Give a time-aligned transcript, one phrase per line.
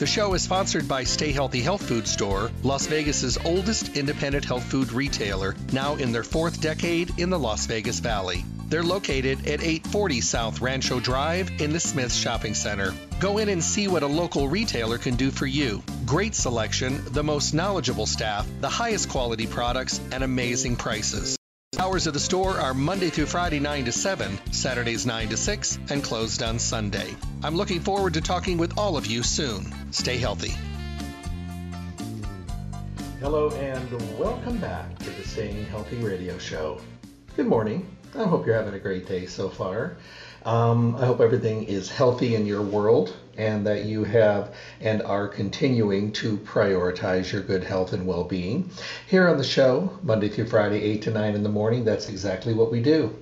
[0.00, 4.62] The show is sponsored by Stay Healthy Health Food Store, Las Vegas's oldest independent health
[4.62, 8.42] food retailer, now in their fourth decade in the Las Vegas Valley.
[8.70, 12.94] They're located at 840 South Rancho Drive in the Smith Shopping Center.
[13.18, 15.82] Go in and see what a local retailer can do for you.
[16.06, 21.39] Great selection, the most knowledgeable staff, the highest quality products, and amazing prices.
[21.78, 25.78] Hours of the store are Monday through Friday 9 to 7, Saturdays 9 to 6,
[25.90, 27.14] and closed on Sunday.
[27.44, 29.72] I'm looking forward to talking with all of you soon.
[29.92, 30.52] Stay healthy.
[33.20, 36.80] Hello, and welcome back to the Staying Healthy Radio Show.
[37.36, 37.96] Good morning.
[38.18, 39.96] I hope you're having a great day so far.
[40.44, 45.26] Um, I hope everything is healthy in your world and that you have and are
[45.26, 48.68] continuing to prioritize your good health and well being.
[49.06, 52.52] Here on the show, Monday through Friday, 8 to 9 in the morning, that's exactly
[52.52, 53.16] what we do.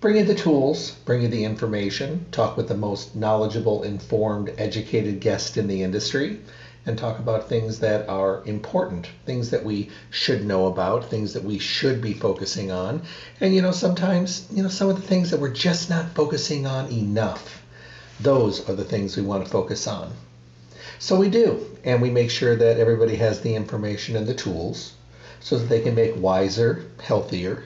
[0.00, 5.20] Bring you the tools, bring you the information, talk with the most knowledgeable, informed, educated
[5.20, 6.38] guest in the industry
[6.86, 11.44] and talk about things that are important, things that we should know about, things that
[11.44, 13.02] we should be focusing on.
[13.40, 16.66] And you know, sometimes, you know, some of the things that we're just not focusing
[16.66, 17.59] on enough.
[18.22, 20.12] Those are the things we want to focus on.
[20.98, 24.92] So we do, and we make sure that everybody has the information and the tools
[25.40, 27.64] so that they can make wiser, healthier,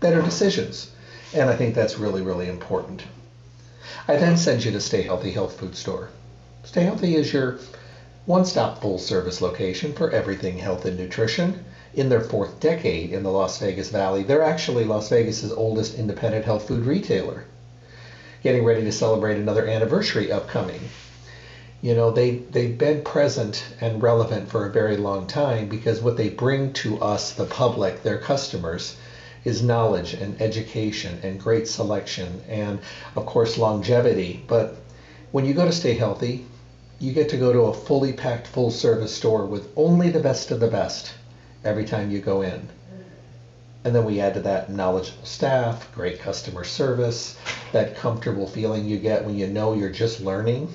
[0.00, 0.90] better decisions.
[1.34, 3.02] And I think that's really, really important.
[4.08, 6.08] I then send you to Stay Healthy Health Food Store.
[6.62, 7.58] Stay Healthy is your
[8.24, 11.62] one stop full service location for everything health and nutrition.
[11.92, 16.46] In their fourth decade in the Las Vegas Valley, they're actually Las Vegas's oldest independent
[16.46, 17.44] health food retailer.
[18.44, 20.90] Getting ready to celebrate another anniversary upcoming.
[21.80, 26.18] You know, they, they've been present and relevant for a very long time because what
[26.18, 28.96] they bring to us, the public, their customers,
[29.44, 32.80] is knowledge and education and great selection and,
[33.16, 34.44] of course, longevity.
[34.46, 34.76] But
[35.32, 36.44] when you go to Stay Healthy,
[36.98, 40.50] you get to go to a fully packed full service store with only the best
[40.50, 41.14] of the best
[41.64, 42.68] every time you go in.
[43.84, 47.36] And then we add to that knowledgeable staff, great customer service,
[47.72, 50.68] that comfortable feeling you get when you know you're just learning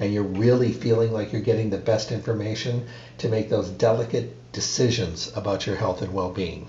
[0.00, 2.86] and you're really feeling like you're getting the best information
[3.18, 6.66] to make those delicate decisions about your health and well being.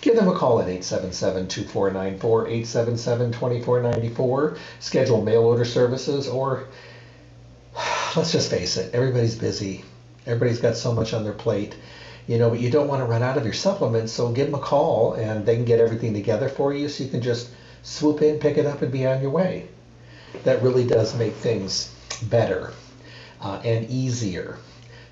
[0.00, 4.56] Give them a call at 877 2494, 877 2494.
[4.80, 6.66] Schedule mail order services or
[8.16, 9.84] let's just face it, everybody's busy.
[10.26, 11.74] Everybody's got so much on their plate,
[12.26, 14.12] you know, but you don't want to run out of your supplements.
[14.12, 17.10] So give them a call and they can get everything together for you so you
[17.10, 17.50] can just
[17.82, 19.68] swoop in, pick it up, and be on your way.
[20.44, 21.92] That really does make things
[22.22, 22.72] better
[23.40, 24.58] uh, and easier.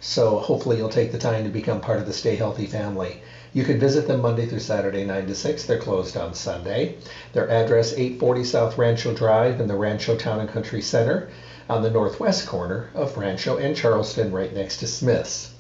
[0.01, 3.21] So hopefully you'll take the time to become part of the Stay Healthy family.
[3.53, 5.65] You can visit them Monday through Saturday, 9 to 6.
[5.65, 6.99] They're closed on Sunday.
[7.33, 11.29] Their address, 840 South Rancho Drive in the Rancho Town and Country Center
[11.69, 15.51] on the northwest corner of Rancho and Charleston, right next to Smith's.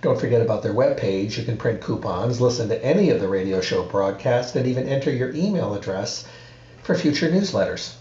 [0.00, 1.36] Don't forget about their webpage.
[1.36, 5.10] You can print coupons, listen to any of the radio show broadcasts, and even enter
[5.10, 6.24] your email address
[6.82, 7.94] for future newsletters.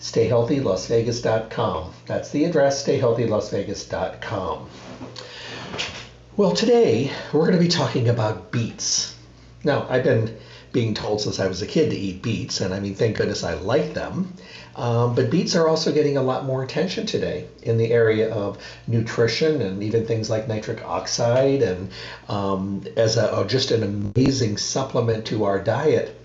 [0.00, 1.92] StayHealthyLasVegas.com.
[2.06, 4.68] That's the address, StayHealthyLasVegas.com.
[6.36, 9.14] Well, today we're going to be talking about beets.
[9.62, 10.36] Now, I've been
[10.72, 13.44] being told since I was a kid to eat beets, and I mean, thank goodness
[13.44, 14.34] I like them.
[14.74, 18.58] Um, but beets are also getting a lot more attention today in the area of
[18.86, 21.90] nutrition and even things like nitric oxide and
[22.28, 26.18] um, as a, just an amazing supplement to our diet.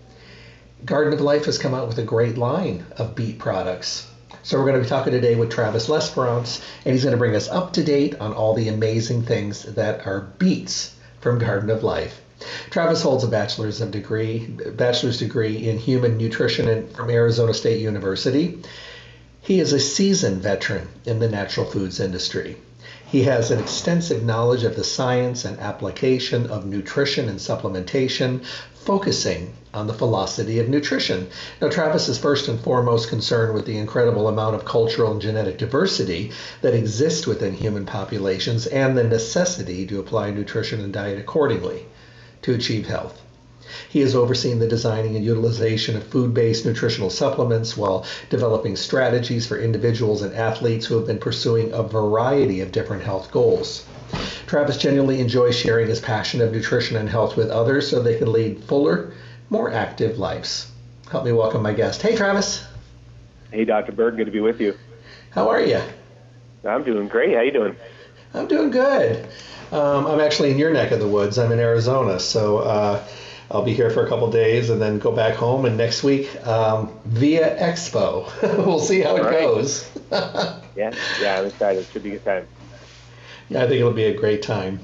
[0.85, 4.07] Garden of Life has come out with a great line of beet products.
[4.43, 7.35] So we're going to be talking today with Travis Lesperance, and he's going to bring
[7.35, 11.83] us up to date on all the amazing things that are beets from Garden of
[11.83, 12.21] Life.
[12.69, 18.59] Travis holds a bachelor's of degree, bachelor's degree in human nutrition from Arizona State University.
[19.41, 22.57] He is a seasoned veteran in the natural foods industry.
[23.07, 28.45] He has an extensive knowledge of the science and application of nutrition and supplementation,
[28.75, 31.29] focusing on the philosophy of nutrition.
[31.59, 35.57] Now, Travis is first and foremost concerned with the incredible amount of cultural and genetic
[35.57, 36.31] diversity
[36.61, 41.87] that exists within human populations and the necessity to apply nutrition and diet accordingly
[42.47, 43.21] to achieve health.
[43.89, 49.45] He has overseen the designing and utilization of food based nutritional supplements while developing strategies
[49.45, 53.85] for individuals and athletes who have been pursuing a variety of different health goals.
[54.45, 58.31] Travis genuinely enjoys sharing his passion of nutrition and health with others so they can
[58.31, 59.11] lead fuller,
[59.49, 60.71] more active lives.
[61.11, 62.01] Help me welcome my guest.
[62.01, 62.63] Hey, Travis.
[63.51, 63.91] Hey, Dr.
[63.91, 64.15] Burke.
[64.15, 64.73] Good to be with you.
[65.31, 65.81] How are you?
[66.63, 67.33] I'm doing great.
[67.33, 67.75] How are you doing?
[68.33, 69.27] I'm doing good.
[69.71, 71.37] Um, I'm actually in your neck of the woods.
[71.37, 73.03] I'm in Arizona, so uh,
[73.51, 75.65] I'll be here for a couple days and then go back home.
[75.65, 78.31] And next week, um, via Expo,
[78.65, 79.41] we'll see how it right.
[79.41, 79.89] goes.
[80.11, 81.79] yeah, yeah, I'm excited.
[81.81, 82.47] It should be a good time.
[83.49, 84.79] Yeah, I think it'll be a great time.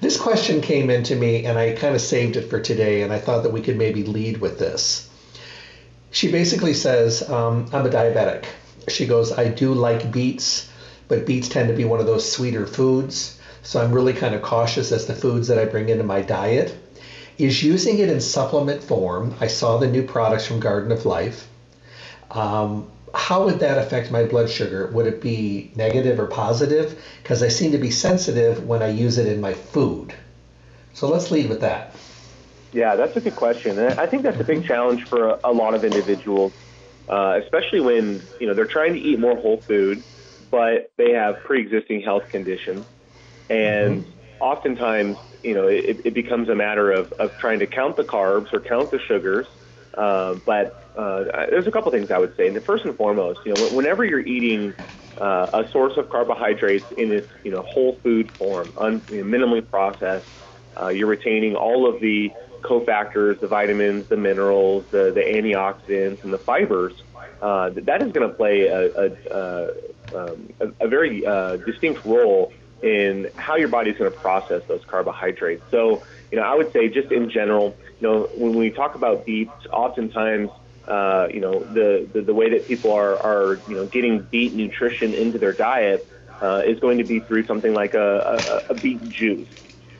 [0.00, 3.18] This question came into me, and I kind of saved it for today, and I
[3.18, 5.08] thought that we could maybe lead with this.
[6.10, 8.44] She basically says, um, I'm a diabetic.
[8.88, 10.70] She goes, I do like beets,
[11.08, 13.38] but beets tend to be one of those sweeter foods.
[13.62, 16.76] So I'm really kind of cautious as the foods that I bring into my diet
[17.38, 19.34] is using it in supplement form.
[19.40, 21.48] I saw the new products from Garden of Life.
[22.30, 24.88] Um, how would that affect my blood sugar?
[24.88, 27.00] Would it be negative or positive?
[27.22, 30.12] Because I seem to be sensitive when I use it in my food.
[30.94, 31.94] So let's lead with that.
[32.72, 33.78] Yeah, that's a good question.
[33.78, 36.52] And I think that's a big challenge for a, a lot of individuals,
[37.08, 40.02] uh, especially when you know they're trying to eat more whole food,
[40.54, 42.86] but they have pre-existing health conditions,
[43.50, 44.42] and mm-hmm.
[44.42, 48.52] oftentimes you know, it, it becomes a matter of, of trying to count the carbs
[48.52, 49.46] or count the sugars.
[49.92, 52.48] Uh, but uh, there's a couple things I would say.
[52.48, 54.74] And the first and foremost, you know, whenever you're eating
[55.18, 59.38] uh, a source of carbohydrates in its, you know, whole food form, un, you know,
[59.38, 60.26] minimally processed,
[60.80, 66.32] uh, you're retaining all of the cofactors, the vitamins, the minerals, the, the antioxidants, and
[66.32, 66.94] the fibers.
[67.44, 69.06] Uh, that is going to play a, a,
[70.18, 72.42] um, a, a very uh, distinct role
[72.82, 75.62] in how your body is going to process those carbohydrates.
[75.70, 79.26] So, you know, I would say just in general, you know, when we talk about
[79.26, 80.48] beets, oftentimes,
[80.88, 84.54] uh, you know, the, the, the way that people are, are, you know, getting beet
[84.54, 86.08] nutrition into their diet
[86.40, 89.48] uh, is going to be through something like a, a, a beet juice.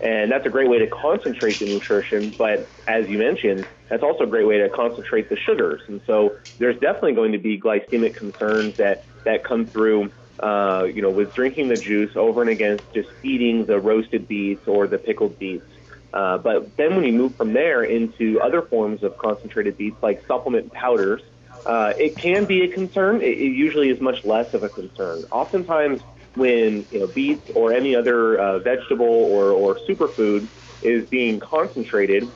[0.00, 2.34] And that's a great way to concentrate the nutrition.
[2.36, 5.82] But as you mentioned, that's also a great way to concentrate the sugars.
[5.88, 10.10] And so there's definitely going to be glycemic concerns that, that come through
[10.42, 14.62] uh, you know, with drinking the juice over and against just eating the roasted beets
[14.66, 15.66] or the pickled beets.
[16.12, 20.20] Uh, but then when you move from there into other forms of concentrated beets like
[20.26, 21.22] supplement powders,
[21.66, 23.16] uh, it can be a concern.
[23.22, 25.24] It, it usually is much less of a concern.
[25.32, 26.00] Oftentimes,
[26.34, 30.50] when you know beets or any other uh, vegetable or, or superfood
[30.82, 32.32] is being concentrated,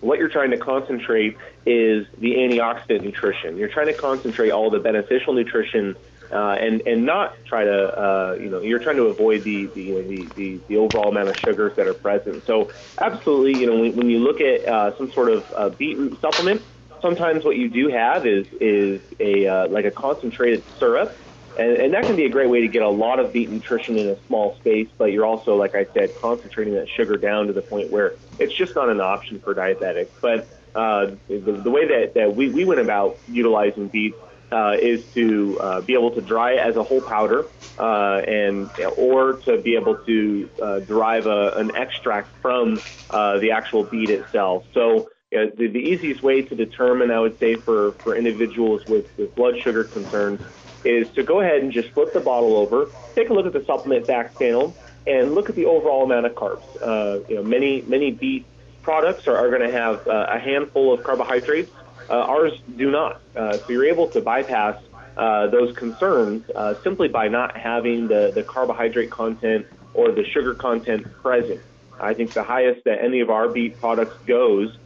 [0.00, 3.56] what you're trying to concentrate is the antioxidant nutrition.
[3.56, 5.96] You're trying to concentrate all the beneficial nutrition
[6.32, 9.82] uh, and and not try to uh, you know you're trying to avoid the the,
[9.82, 12.44] you know, the the the overall amount of sugars that are present.
[12.46, 16.20] So absolutely, you know when, when you look at uh, some sort of uh, beetroot
[16.20, 16.62] supplement,
[17.00, 21.16] sometimes what you do have is is a uh, like a concentrated syrup.
[21.58, 23.96] And, and that can be a great way to get a lot of beet nutrition
[23.96, 27.52] in a small space, but you're also, like I said, concentrating that sugar down to
[27.52, 30.10] the point where it's just not an option for diabetics.
[30.20, 34.16] But uh, the, the way that, that we, we went about utilizing beets
[34.52, 37.46] uh, is to uh, be able to dry it as a whole powder,
[37.78, 43.50] uh, and or to be able to uh, derive a, an extract from uh, the
[43.50, 44.64] actual beet itself.
[44.74, 49.34] So the, the easiest way to determine, I would say, for, for individuals with, with
[49.34, 50.40] blood sugar concerns
[50.84, 53.64] is to go ahead and just flip the bottle over, take a look at the
[53.64, 54.76] supplement back panel,
[55.06, 56.62] and look at the overall amount of carbs.
[56.80, 58.44] Uh, you know, many many beet
[58.82, 61.70] products are, are going to have a handful of carbohydrates
[62.08, 63.20] uh, ours do not.
[63.34, 64.80] Uh, so you're able to bypass
[65.16, 66.44] uh, those concerns
[66.82, 71.60] simply by not having the, the carbohydrate content or the sugar content present.
[71.98, 74.76] I think the highest that any of our beet products goes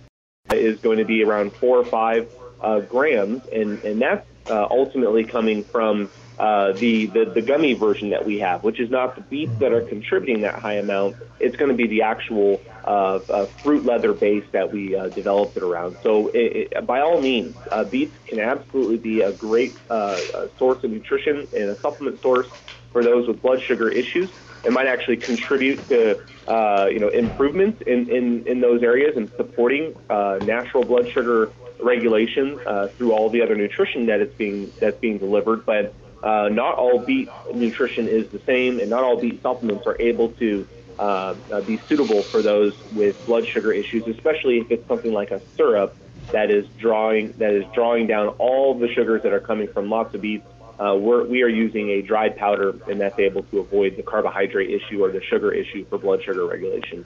[0.52, 5.24] is going to be around four or five uh, grams, and, and that's uh, ultimately
[5.24, 9.20] coming from uh, the, the, the gummy version that we have, which is not the
[9.20, 11.16] beets that are contributing that high amount.
[11.38, 15.56] It's going to be the actual uh, uh, fruit leather base that we uh, developed
[15.56, 15.98] it around.
[16.02, 20.16] So, it, it, by all means, uh, beets can absolutely be a great uh,
[20.58, 22.46] source of nutrition and a supplement source
[22.92, 24.30] for those with blood sugar issues.
[24.64, 29.30] It might actually contribute to uh, you know improvements in, in, in those areas and
[29.36, 31.52] supporting uh, natural blood sugar
[31.82, 35.64] regulation uh, through all the other nutrition that it's being that's being delivered.
[35.64, 39.96] But uh, not all beet nutrition is the same, and not all beet supplements are
[40.00, 40.66] able to
[40.98, 45.30] uh, uh, be suitable for those with blood sugar issues, especially if it's something like
[45.30, 45.96] a syrup
[46.32, 50.14] that is drawing that is drawing down all the sugars that are coming from lots
[50.14, 50.44] of beets.
[50.78, 54.70] Uh, we're, we are using a dried powder, and that's able to avoid the carbohydrate
[54.70, 57.04] issue or the sugar issue for blood sugar regulation.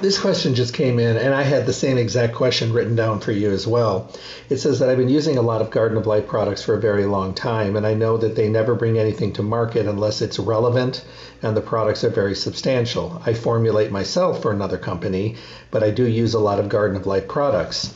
[0.00, 3.32] This question just came in, and I had the same exact question written down for
[3.32, 4.08] you as well.
[4.50, 6.80] It says that I've been using a lot of Garden of Life products for a
[6.80, 10.38] very long time, and I know that they never bring anything to market unless it's
[10.38, 11.04] relevant
[11.42, 13.22] and the products are very substantial.
[13.24, 15.36] I formulate myself for another company,
[15.70, 17.94] but I do use a lot of Garden of Life products.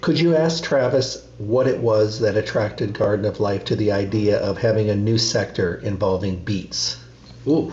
[0.00, 4.38] Could you ask Travis what it was that attracted Garden of Life to the idea
[4.38, 6.96] of having a new sector involving beets?
[7.46, 7.72] Ooh.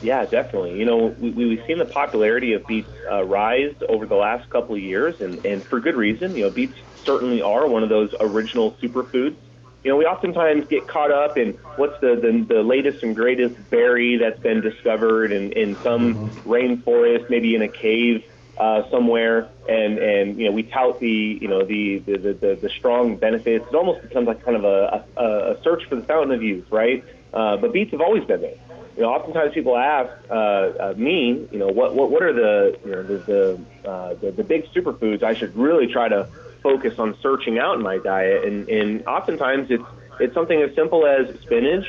[0.00, 0.78] Yeah, definitely.
[0.78, 4.74] You know, we, we've seen the popularity of beets uh, rise over the last couple
[4.74, 6.36] of years, and, and for good reason.
[6.36, 9.36] You know, beets certainly are one of those original superfoods.
[9.84, 13.70] You know, we oftentimes get caught up in what's the, the, the latest and greatest
[13.70, 16.50] berry that's been discovered in, in some mm-hmm.
[16.50, 18.24] rainforest, maybe in a cave
[18.56, 22.68] uh, somewhere, and, and you know we tout the you know the the, the, the
[22.68, 23.66] strong benefits.
[23.68, 26.66] It almost becomes like kind of a, a, a search for the fountain of youth,
[26.70, 27.04] right?
[27.32, 28.58] Uh, but beets have always been there
[28.98, 32.76] you know, oftentimes people ask uh, uh, me, you know, what, what what are the
[32.84, 36.28] you know the the, uh, the the big superfoods I should really try to
[36.64, 39.84] focus on searching out in my diet, and and oftentimes it's
[40.18, 41.86] it's something as simple as spinach,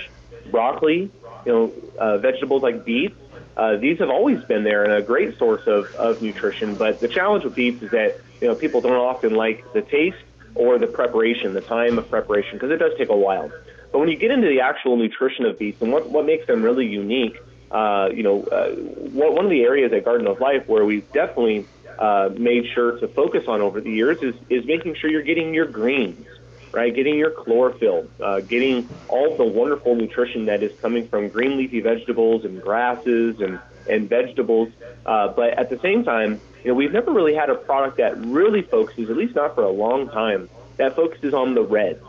[0.51, 1.11] broccoli,
[1.45, 3.15] you know, uh, vegetables like beets.
[3.57, 6.75] Uh, these have always been there and a great source of, of nutrition.
[6.75, 10.17] But the challenge with beets is that you know people don't often like the taste
[10.53, 13.51] or the preparation, the time of preparation, because it does take a while.
[13.91, 16.61] But when you get into the actual nutrition of beets and what, what makes them
[16.61, 17.37] really unique,
[17.71, 18.69] uh, you know, uh,
[19.11, 21.67] one of the areas at Garden of Life where we've definitely
[21.99, 25.53] uh, made sure to focus on over the years is, is making sure you're getting
[25.53, 26.25] your greens,
[26.73, 26.95] right?
[26.95, 31.81] Getting your chlorophyll, uh, getting all the wonderful nutrition that is coming from green leafy
[31.81, 34.69] vegetables and grasses and, and vegetables.
[35.05, 38.17] Uh, but at the same time, you know, we've never really had a product that
[38.17, 41.99] really focuses, at least not for a long time, that focuses on the red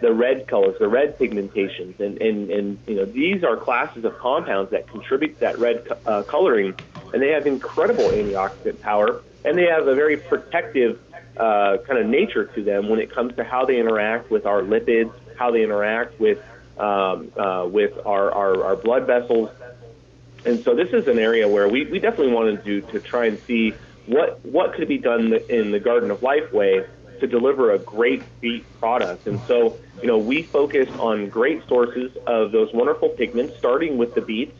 [0.00, 4.16] the red colors, the red pigmentations, and, and, and you know these are classes of
[4.18, 6.74] compounds that contribute to that red uh, coloring,
[7.12, 11.00] and they have incredible antioxidant power, and they have a very protective
[11.36, 14.62] uh, kind of nature to them when it comes to how they interact with our
[14.62, 16.38] lipids, how they interact with
[16.78, 19.50] um, uh, with our, our, our blood vessels,
[20.44, 23.40] and so this is an area where we, we definitely wanted to to try and
[23.46, 23.74] see
[24.06, 26.84] what what could be done in the Garden of Life way
[27.20, 29.26] to deliver a great beet product.
[29.26, 34.14] And so, you know, we focus on great sources of those wonderful pigments, starting with
[34.14, 34.56] the beets.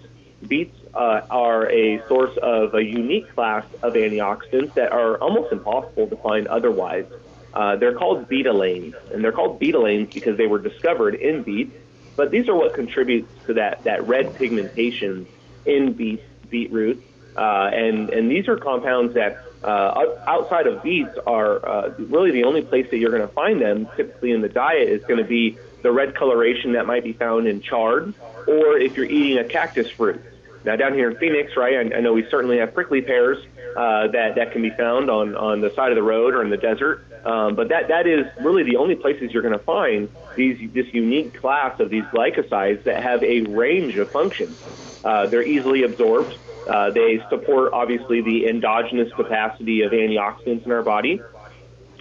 [0.47, 6.07] Beets uh, are a source of a unique class of antioxidants that are almost impossible
[6.09, 7.07] to find otherwise.
[7.53, 11.75] Uh, they're called betalains, and they're called betalains because they were discovered in beets.
[12.15, 15.27] But these are what contributes to that, that red pigmentation
[15.65, 17.03] in beet, beetroot.
[17.37, 22.45] Uh, and, and these are compounds that uh, outside of beets are uh, really the
[22.45, 25.29] only place that you're going to find them typically in the diet is going to
[25.29, 28.15] be the red coloration that might be found in chard
[28.47, 30.23] or if you're eating a cactus fruit.
[30.65, 33.39] Now down here in Phoenix, right, I, I know we certainly have prickly pears
[33.77, 36.51] uh, that that can be found on on the side of the road or in
[36.51, 37.05] the desert.
[37.25, 40.87] Um, but that that is really the only places you're going to find these this
[40.93, 44.57] unique class of these glycosides that have a range of functions.
[45.05, 46.37] Uh, they're easily absorbed.
[46.69, 51.21] Uh, they support, obviously, the endogenous capacity of antioxidants in our body.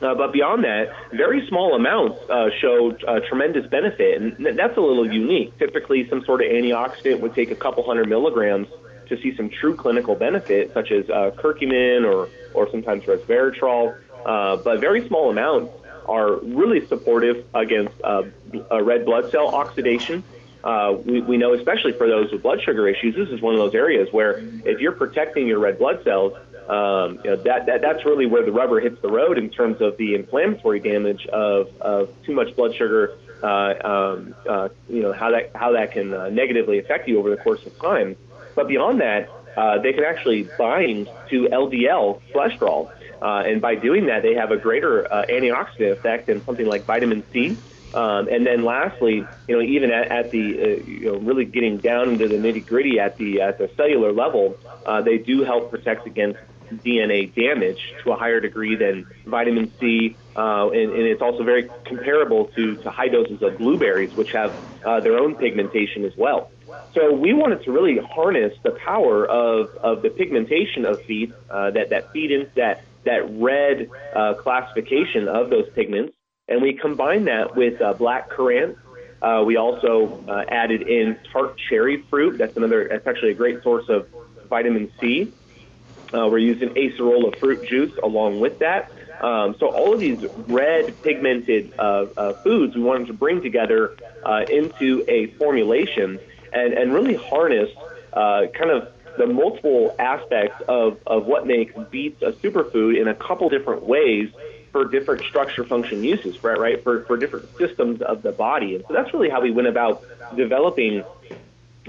[0.01, 4.81] Uh, but beyond that, very small amounts uh, show uh, tremendous benefit, and that's a
[4.81, 5.57] little unique.
[5.57, 8.67] Typically, some sort of antioxidant would take a couple hundred milligrams
[9.09, 13.95] to see some true clinical benefit, such as uh, curcumin or, or sometimes resveratrol.
[14.23, 15.71] But very small amounts
[16.05, 17.95] are really supportive against
[18.69, 20.23] red blood cell oxidation
[20.67, 23.59] uh, we, we know, especially for those with blood sugar issues, this is one of
[23.59, 26.33] those areas where if you're protecting your red blood cells,
[26.67, 29.79] um, you know, that, that that's really where the rubber hits the road in terms
[29.79, 33.17] of the inflammatory damage of, of too much blood sugar.
[33.41, 37.29] Uh, um, uh, you know how that how that can uh, negatively affect you over
[37.29, 38.17] the course of time.
[38.53, 42.89] But beyond that, uh, they can actually bind to LDL cholesterol,
[43.21, 46.85] uh, and by doing that, they have a greater uh, antioxidant effect than something like
[46.85, 47.57] vitamin C
[47.93, 51.79] um, and then lastly, you know, even at, at the, uh, you know, really getting
[51.79, 55.71] down into the nitty gritty at the at the cellular level, uh, they do help
[55.71, 56.39] protect against
[56.71, 61.71] DNA damage to a higher degree than vitamin C, uh, and, and it's also very
[61.87, 64.51] comparable to, to high doses of blueberries, which have
[64.85, 66.51] uh, their own pigmentation as well.
[66.93, 71.71] So we wanted to really harness the power of, of the pigmentation of beets uh,
[71.71, 76.13] that that feed into that that red uh, classification of those pigments
[76.47, 78.77] and we combined that with uh, black currant.
[79.21, 82.37] Uh, we also uh, added in tart cherry fruit.
[82.37, 82.87] That's another.
[82.87, 84.07] That's actually a great source of
[84.47, 85.33] vitamin C.
[86.13, 88.91] Uh, we're using acerola fruit juice along with that.
[89.19, 93.97] Um, so all of these red pigmented uh, uh, foods we wanted to bring together
[94.49, 96.19] into a formulation
[96.53, 97.71] and, and really harness
[98.13, 103.49] kind of the multiple aspects of, of what makes beets a superfood in a couple
[103.49, 104.29] different ways
[104.77, 106.59] for different structure function uses, right?
[106.59, 109.67] Right for for different systems of the body, and so that's really how we went
[109.67, 110.03] about
[110.35, 111.03] developing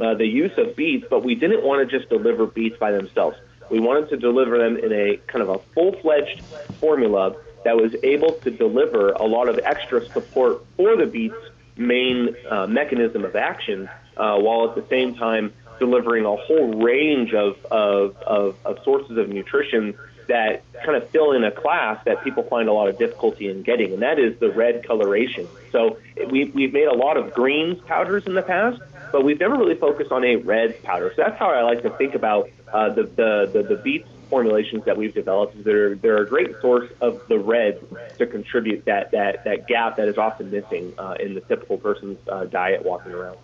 [0.00, 1.06] uh, the use of beets.
[1.10, 3.36] But we didn't want to just deliver beets by themselves.
[3.70, 6.42] We wanted to deliver them in a kind of a full-fledged
[6.80, 11.36] formula that was able to deliver a lot of extra support for the beets
[11.76, 17.34] main uh, mechanism of action, uh, while at the same time delivering a whole range
[17.34, 19.94] of, of, of, of sources of nutrition
[20.28, 23.62] that kind of fill in a class that people find a lot of difficulty in
[23.62, 25.48] getting, and that is the red coloration.
[25.72, 25.98] So
[26.30, 28.80] we, we've made a lot of greens powders in the past,
[29.10, 31.12] but we've never really focused on a red powder.
[31.16, 34.84] So that's how I like to think about uh, the, the, the, the beets formulations
[34.84, 35.64] that we've developed.
[35.64, 37.80] They're, they're a great source of the red
[38.18, 42.18] to contribute that, that, that gap that is often missing uh, in the typical person's
[42.28, 43.38] uh, diet walking around.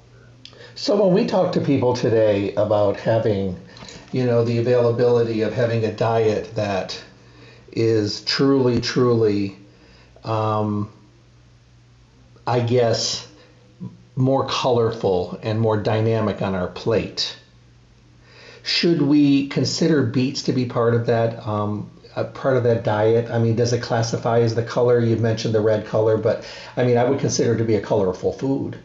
[0.75, 3.57] So when we talk to people today about having,
[4.15, 7.03] you know, the availability of having a diet that
[7.73, 9.57] is truly, truly,
[10.23, 10.89] um,
[12.47, 13.27] I guess,
[14.15, 17.37] more colorful and more dynamic on our plate.
[18.63, 21.45] Should we consider beets to be part of that?
[21.45, 21.91] Um,
[22.35, 23.33] part of that diet?
[23.33, 25.01] I mean, does it classify as the color?
[25.01, 27.81] You've mentioned the red color, but I mean, I would consider it to be a
[27.81, 28.79] colorful food.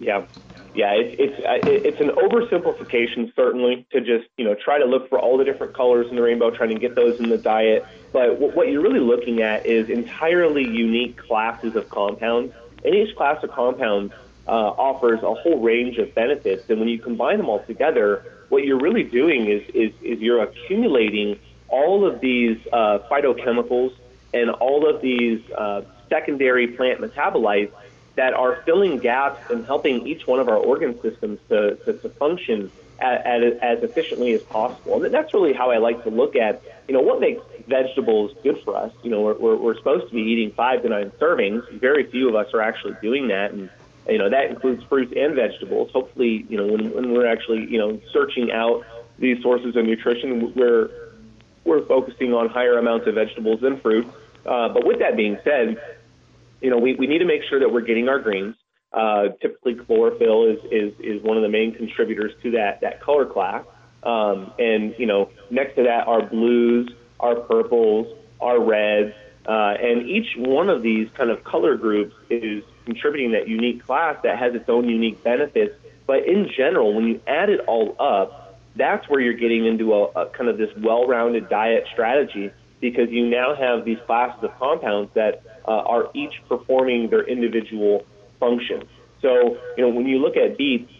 [0.00, 0.24] Yeah,
[0.72, 1.34] yeah, it, it's
[1.66, 5.74] it's an oversimplification certainly to just you know try to look for all the different
[5.74, 7.84] colors in the rainbow, trying to get those in the diet.
[8.12, 13.42] But what you're really looking at is entirely unique classes of compounds, and each class
[13.42, 14.12] of compounds
[14.46, 16.64] uh, offers a whole range of benefits.
[16.68, 20.42] And when you combine them all together, what you're really doing is is, is you're
[20.42, 23.90] accumulating all of these uh, phytochemicals
[24.32, 27.72] and all of these uh, secondary plant metabolites
[28.16, 32.08] that are filling gaps and helping each one of our organ systems to, to, to
[32.10, 35.02] function as, as efficiently as possible.
[35.02, 38.60] And that's really how I like to look at, you know, what makes vegetables good
[38.64, 38.92] for us.
[39.02, 41.68] You know, we're, we're supposed to be eating five to nine servings.
[41.80, 43.52] Very few of us are actually doing that.
[43.52, 43.70] And,
[44.08, 45.90] you know, that includes fruits and vegetables.
[45.92, 48.84] Hopefully, you know, when, when we're actually, you know, searching out
[49.18, 50.90] these sources of nutrition, we're,
[51.64, 54.06] we're focusing on higher amounts of vegetables than fruit.
[54.44, 55.80] Uh, but with that being said,
[56.60, 58.56] you know, we, we need to make sure that we're getting our greens.
[58.92, 63.24] Uh, typically, chlorophyll is, is, is one of the main contributors to that, that color
[63.24, 63.64] class.
[64.02, 69.14] Um, and, you know, next to that are blues, our purples, our reds,
[69.46, 74.16] uh, and each one of these kind of color groups is contributing that unique class
[74.22, 75.74] that has its own unique benefits.
[76.06, 80.04] But in general, when you add it all up, that's where you're getting into a,
[80.04, 85.10] a kind of this well-rounded diet strategy because you now have these classes of compounds
[85.14, 88.04] that uh, are each performing their individual
[88.38, 88.88] function.
[89.20, 90.90] So, you know, when you look at beets,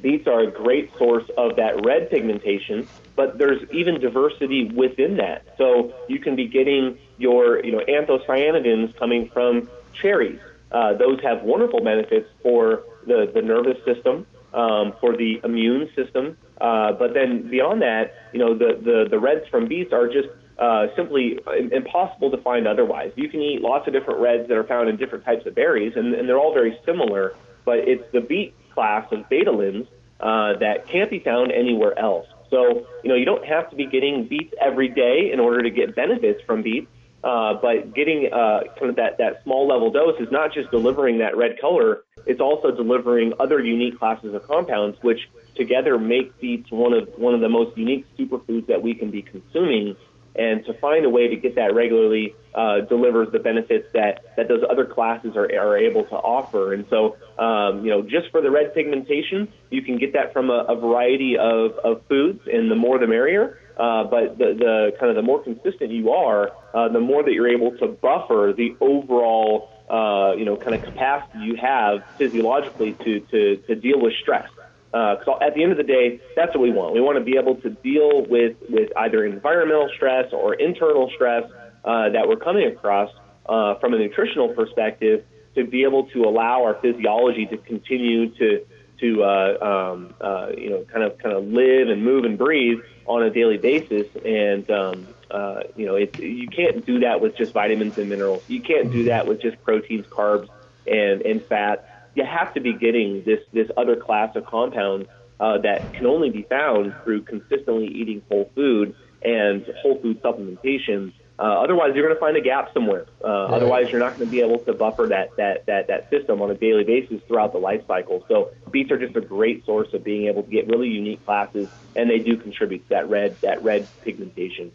[0.00, 5.44] beets are a great source of that red pigmentation, but there's even diversity within that.
[5.58, 9.68] So you can be getting your, you know, anthocyanidins coming from
[10.00, 10.40] cherries.
[10.70, 16.36] Uh, those have wonderful benefits for the, the nervous system, um, for the immune system.
[16.60, 20.28] Uh, but then beyond that, you know, the, the, the reds from beets are just
[20.58, 21.38] uh, simply
[21.72, 23.12] impossible to find otherwise.
[23.16, 25.92] You can eat lots of different reds that are found in different types of berries,
[25.96, 29.86] and, and they're all very similar, but it's the beet class of betalains
[30.20, 32.26] uh, that can't be found anywhere else.
[32.50, 35.70] So, you know, you don't have to be getting beets every day in order to
[35.70, 36.86] get benefits from beets,
[37.24, 41.18] uh, but getting uh, kind of that, that small level dose is not just delivering
[41.18, 46.70] that red color, it's also delivering other unique classes of compounds, which together make beets
[46.70, 49.96] one of one of the most unique superfoods that we can be consuming
[50.38, 54.48] and to find a way to get that regularly uh, delivers the benefits that, that
[54.48, 56.72] those other classes are, are able to offer.
[56.74, 60.50] And so, um, you know, just for the red pigmentation, you can get that from
[60.50, 63.58] a, a variety of, of foods, and the more the merrier.
[63.76, 67.32] Uh, but the, the kind of the more consistent you are, uh, the more that
[67.32, 72.94] you're able to buffer the overall, uh, you know, kind of capacity you have physiologically
[73.04, 74.48] to, to, to deal with stress.
[74.96, 76.94] Because uh, at the end of the day, that's what we want.
[76.94, 81.44] We want to be able to deal with, with either environmental stress or internal stress
[81.84, 83.10] uh, that we're coming across
[83.46, 88.64] uh, from a nutritional perspective to be able to allow our physiology to continue to
[89.00, 92.78] to uh, um, uh, you know kind of kind of live and move and breathe
[93.06, 94.06] on a daily basis.
[94.24, 98.42] And um, uh, you know it, you can't do that with just vitamins and minerals.
[98.48, 100.48] You can't do that with just proteins, carbs,
[100.86, 105.06] and and fat you have to be getting this this other class of compounds
[105.38, 111.12] uh, that can only be found through consistently eating whole food and whole food supplementation
[111.38, 113.06] Uh, otherwise, you're going to find a gap somewhere.
[113.22, 113.52] Uh, right.
[113.52, 116.50] Otherwise, you're not going to be able to buffer that, that, that, that system on
[116.50, 118.24] a daily basis throughout the life cycle.
[118.26, 121.68] So beets are just a great source of being able to get really unique classes,
[121.94, 124.72] and they do contribute to that red, that red pigmentation.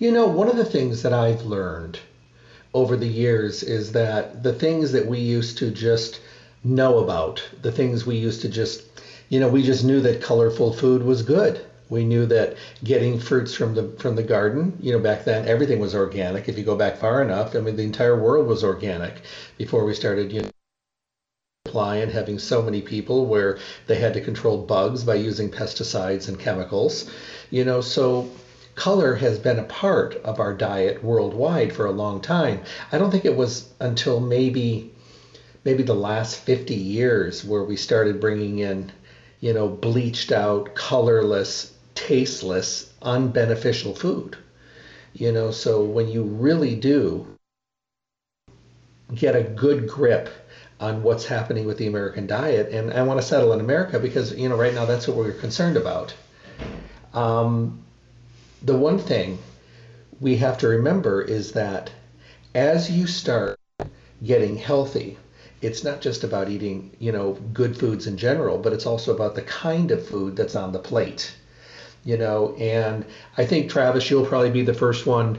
[0.00, 2.00] You know, one of the things that I've learned
[2.74, 6.20] over the years is that the things that we used to just
[6.62, 8.82] know about, the things we used to just,
[9.28, 13.52] you know, we just knew that colorful food was good we knew that getting fruits
[13.52, 16.48] from the from the garden, you know, back then everything was organic.
[16.48, 19.22] If you go back far enough, I mean, the entire world was organic
[19.58, 20.50] before we started, you know,
[21.66, 26.28] supply and having so many people where they had to control bugs by using pesticides
[26.28, 27.10] and chemicals.
[27.50, 28.30] You know, so
[28.76, 32.60] color has been a part of our diet worldwide for a long time.
[32.92, 34.94] I don't think it was until maybe
[35.64, 38.92] maybe the last 50 years where we started bringing in
[39.40, 44.36] you know bleached out colorless tasteless, unbeneficial food.
[45.12, 47.26] You know, so when you really do
[49.14, 50.28] get a good grip
[50.78, 54.34] on what's happening with the American diet, and I want to settle in America because,
[54.34, 56.14] you know, right now that's what we're concerned about.
[57.12, 57.82] Um,
[58.62, 59.38] the one thing
[60.20, 61.90] we have to remember is that
[62.54, 63.58] as you start
[64.22, 65.18] getting healthy,
[65.62, 69.34] it's not just about eating, you know, good foods in general, but it's also about
[69.34, 71.34] the kind of food that's on the plate
[72.04, 73.04] you know, and
[73.36, 75.38] I think Travis, you'll probably be the first one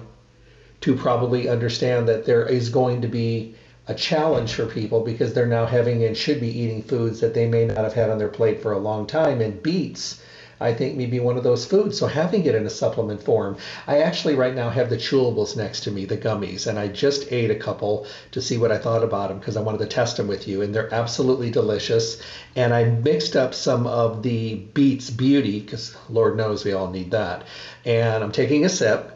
[0.82, 3.56] to probably understand that there is going to be
[3.88, 7.48] a challenge for people because they're now having and should be eating foods that they
[7.48, 9.42] may not have had on their plate for a long time.
[9.42, 10.22] And beets
[10.62, 11.98] I think maybe one of those foods.
[11.98, 15.82] So having it in a supplement form, I actually right now have the chewables next
[15.82, 19.04] to me, the gummies, and I just ate a couple to see what I thought
[19.04, 22.18] about them because I wanted to test them with you, and they're absolutely delicious.
[22.56, 27.12] And I mixed up some of the Beets Beauty because Lord knows we all need
[27.12, 27.44] that,
[27.84, 29.12] and I'm taking a sip.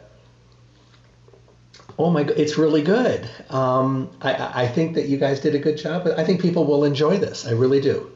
[1.98, 3.30] Oh my, it's really good.
[3.48, 6.06] Um, I, I think that you guys did a good job.
[6.16, 7.46] I think people will enjoy this.
[7.46, 8.10] I really do.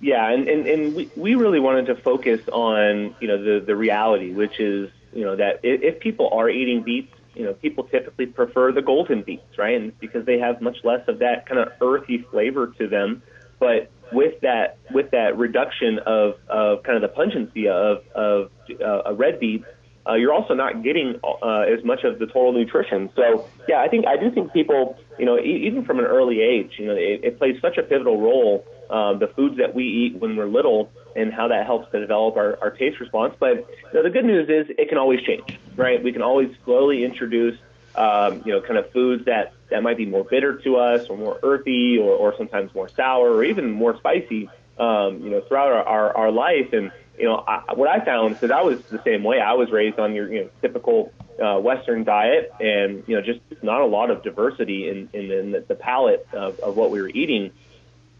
[0.00, 3.74] Yeah, and, and, and we, we really wanted to focus on, you know, the, the
[3.74, 7.84] reality, which is, you know, that if, if people are eating beets, you know, people
[7.84, 9.74] typically prefer the golden beets, right?
[9.80, 13.22] And because they have much less of that kind of earthy flavor to them.
[13.58, 18.50] But with that, with that reduction of, of kind of the pungency of, of
[18.84, 19.66] uh, red beet,
[20.08, 23.10] uh, you're also not getting uh, as much of the total nutrition.
[23.16, 26.40] So, yeah, I think I do think people, you know, e- even from an early
[26.40, 29.84] age, you know, it, it plays such a pivotal role uh, the foods that we
[29.84, 33.34] eat when we're little and how that helps to develop our, our taste response.
[33.38, 36.02] But you know, the good news is it can always change, right?
[36.02, 37.58] We can always slowly introduce,
[37.94, 41.16] um, you know, kind of foods that, that might be more bitter to us or
[41.16, 45.72] more earthy or, or sometimes more sour or even more spicy, um, you know, throughout
[45.72, 46.72] our, our, our life.
[46.72, 49.40] And, you know, I, what I found that I was the same way.
[49.40, 53.40] I was raised on your, you know, typical uh, Western diet and, you know, just
[53.62, 57.00] not a lot of diversity in, in, in the, the palate of, of what we
[57.00, 57.52] were eating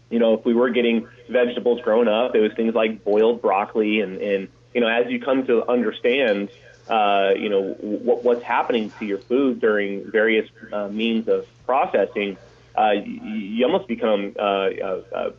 [0.09, 4.01] you know, if we were getting vegetables grown up, it was things like boiled broccoli,
[4.01, 6.49] and and you know, as you come to understand,
[6.87, 12.37] uh, you know, what, what's happening to your food during various uh, means of processing,
[12.77, 15.29] uh, you, you almost become uh, uh, uh,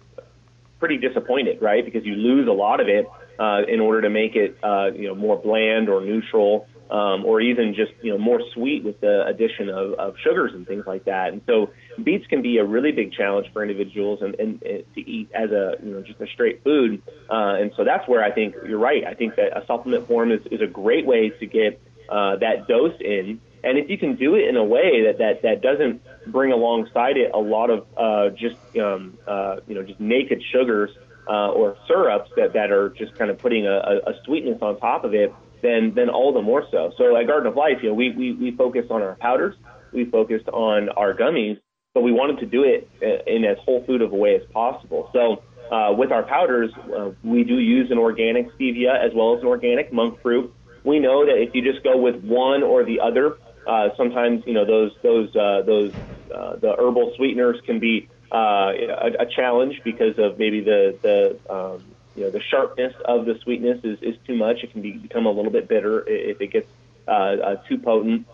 [0.78, 1.84] pretty disappointed, right?
[1.84, 3.06] Because you lose a lot of it
[3.38, 7.40] uh, in order to make it, uh, you know, more bland or neutral um, or
[7.40, 11.04] even just you know more sweet with the addition of, of sugars and things like
[11.04, 11.32] that.
[11.32, 11.70] And so
[12.02, 15.50] beets can be a really big challenge for individuals and, and, and to eat as
[15.50, 17.02] a you know just a straight food.
[17.30, 19.04] Uh, and so that's where I think you're right.
[19.04, 22.68] I think that a supplement form is, is a great way to get uh, that
[22.68, 23.40] dose in.
[23.64, 27.16] And if you can do it in a way that that, that doesn't bring alongside
[27.16, 30.90] it a lot of uh, just um, uh, you know just naked sugars
[31.28, 35.04] uh, or syrups that, that are just kind of putting a, a sweetness on top
[35.04, 36.92] of it, then then all the more so.
[36.96, 39.54] So at Garden of Life, you know, we we we focused on our powders,
[39.92, 41.58] we focused on our gummies,
[41.94, 42.88] but we wanted to do it
[43.26, 45.10] in as whole food of a way as possible.
[45.12, 49.42] So uh, with our powders, uh, we do use an organic stevia as well as
[49.42, 50.52] an organic monk fruit.
[50.84, 54.54] We know that if you just go with one or the other, uh, sometimes you
[54.54, 55.92] know those those uh, those
[56.34, 61.52] uh, the herbal sweeteners can be uh, a, a challenge because of maybe the the
[61.52, 64.58] um, you know the sharpness of the sweetness is, is too much.
[64.62, 66.68] It can be, become a little bit bitter if it gets
[67.06, 68.26] uh, uh, too potent.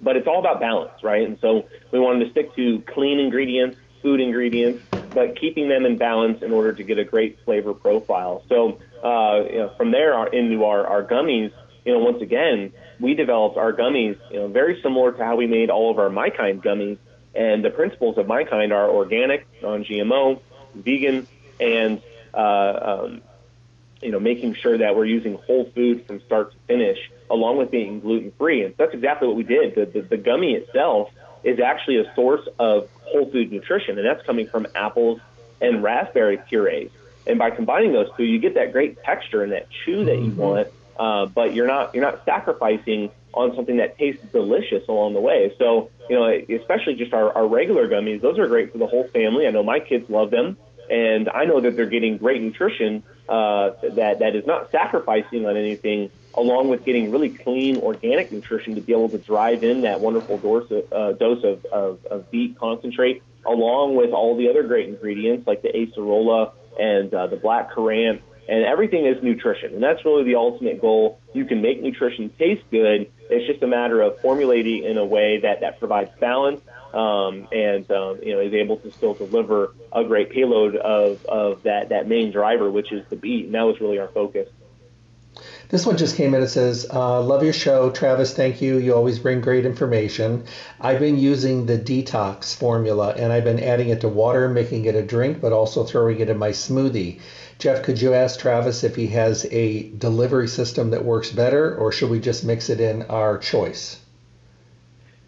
[0.00, 1.26] But it's all about balance, right?
[1.26, 4.82] And so we wanted to stick to clean ingredients, food ingredients,
[5.14, 8.42] but keeping them in balance in order to get a great flavor profile.
[8.48, 11.52] So uh, you know, from there our, into our, our gummies,
[11.84, 15.46] you know, once again, we developed our gummies, you know, very similar to how we
[15.46, 16.98] made all of our My Kind gummies.
[17.34, 20.40] And the principles of My Kind are organic, non-GMO,
[20.74, 21.26] vegan,
[21.58, 22.02] and
[22.34, 23.22] um,
[24.02, 26.98] you know, making sure that we're using whole food from start to finish,
[27.30, 28.64] along with being gluten free.
[28.64, 29.74] And that's exactly what we did.
[29.74, 31.10] The, the, the gummy itself
[31.44, 35.20] is actually a source of whole food nutrition, and that's coming from apples
[35.60, 36.90] and raspberry purees.
[37.26, 40.30] And by combining those two, you get that great texture and that chew that you
[40.30, 40.40] mm-hmm.
[40.40, 40.68] want,
[40.98, 45.54] uh, but you're not you're not sacrificing on something that tastes delicious along the way.
[45.58, 49.06] So you know, especially just our, our regular gummies, those are great for the whole
[49.08, 49.46] family.
[49.46, 50.56] I know my kids love them,
[50.90, 55.56] and I know that they're getting great nutrition uh, that that is not sacrificing on
[55.56, 60.00] anything, along with getting really clean organic nutrition to be able to drive in that
[60.00, 64.62] wonderful dose of, uh, dose of, of, of beet concentrate, along with all the other
[64.62, 69.74] great ingredients like the acerola and uh, the black currant, and everything is nutrition.
[69.74, 71.20] And that's really the ultimate goal.
[71.32, 73.10] You can make nutrition taste good.
[73.30, 76.60] It's just a matter of formulating in a way that, that provides balance
[76.94, 81.62] um, and um, you know is able to still deliver a great payload of, of
[81.62, 84.48] that, that main driver, which is the beet, And that was really our focus.
[85.70, 86.42] This one just came in.
[86.42, 88.34] It says, uh, "Love your show, Travis.
[88.34, 88.76] Thank you.
[88.76, 90.44] You always bring great information.
[90.78, 94.94] I've been using the detox formula, and I've been adding it to water, making it
[94.94, 97.20] a drink, but also throwing it in my smoothie.
[97.58, 101.90] Jeff, could you ask Travis if he has a delivery system that works better, or
[101.90, 104.01] should we just mix it in our choice?"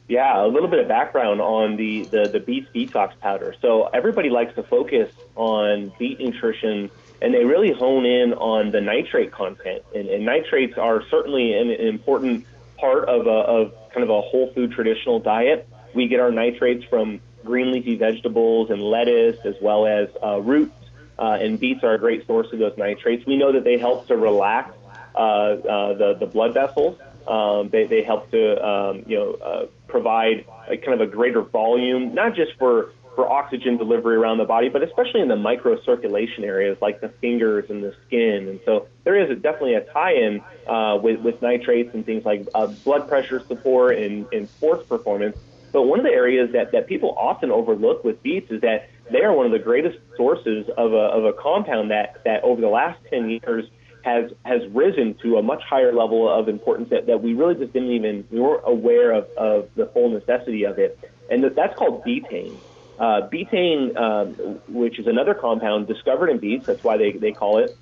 [0.07, 3.55] Yeah, a little bit of background on the, the, the beet detox powder.
[3.63, 6.91] So everybody likes to focus on beet nutrition
[7.23, 9.83] and they really hone in on the nitrate content.
[9.95, 12.45] And, and nitrates are certainly an, an important
[12.77, 15.67] part of, a, of kind of a whole food traditional diet.
[15.95, 20.75] We get our nitrates from green leafy vegetables and lettuce as well as uh, roots.
[21.19, 23.25] Uh, and beets are a great source of those nitrates.
[23.25, 24.75] We know that they help to relax
[25.15, 26.99] uh, uh, the, the blood vessels.
[27.27, 31.43] Um, they, they help to um, you know uh, provide a, kind of a greater
[31.43, 36.43] volume, not just for for oxygen delivery around the body, but especially in the microcirculation
[36.43, 38.49] areas like the fingers and the skin.
[38.49, 42.45] And so there is a, definitely a tie-in uh, with, with nitrates and things like
[42.57, 45.37] uh, blood pressure support and, and sports performance.
[45.71, 49.21] But one of the areas that, that people often overlook with beets is that they
[49.21, 52.69] are one of the greatest sources of a, of a compound that, that over the
[52.69, 53.67] last 10 years
[54.05, 57.73] has has risen to a much higher level of importance that, that we really just
[57.73, 60.99] didn't even we weren't aware of, of the full necessity of it,
[61.31, 62.55] and that, that's called betaine.
[62.99, 64.35] Uh, betaine, um,
[64.69, 67.77] which is another compound discovered in beets, that's why they, they call it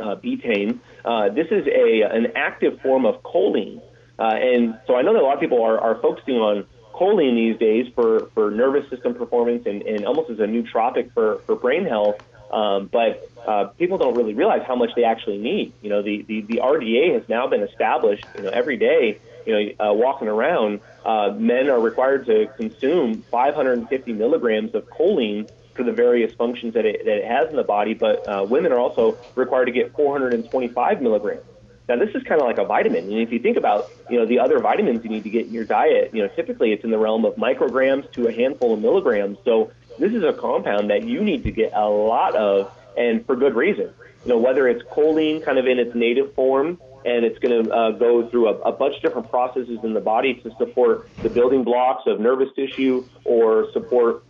[0.00, 0.80] uh, betaine.
[1.04, 3.80] Uh, this is a an active form of choline,
[4.18, 7.34] uh, and so I know that a lot of people are, are focusing on choline
[7.34, 11.56] these days for, for nervous system performance and, and almost as a nootropic for, for
[11.56, 12.16] brain health.
[12.54, 15.72] Um, but uh, people don't really realize how much they actually need.
[15.82, 19.52] You know, the, the, the RDA has now been established, you know, every day, you
[19.52, 25.82] know, uh, walking around, uh, men are required to consume 550 milligrams of choline for
[25.82, 28.78] the various functions that it, that it has in the body, but uh, women are
[28.78, 31.42] also required to get 425 milligrams.
[31.88, 33.04] Now, this is kind of like a vitamin.
[33.04, 35.52] And if you think about, you know, the other vitamins you need to get in
[35.52, 38.80] your diet, you know, typically it's in the realm of micrograms to a handful of
[38.80, 39.38] milligrams.
[39.44, 43.36] So this is a compound that you need to get a lot of, and for
[43.36, 43.92] good reason.
[44.24, 47.70] You know, whether it's choline kind of in its native form, and it's going to
[47.70, 51.28] uh, go through a, a bunch of different processes in the body to support the
[51.28, 54.24] building blocks of nervous tissue or support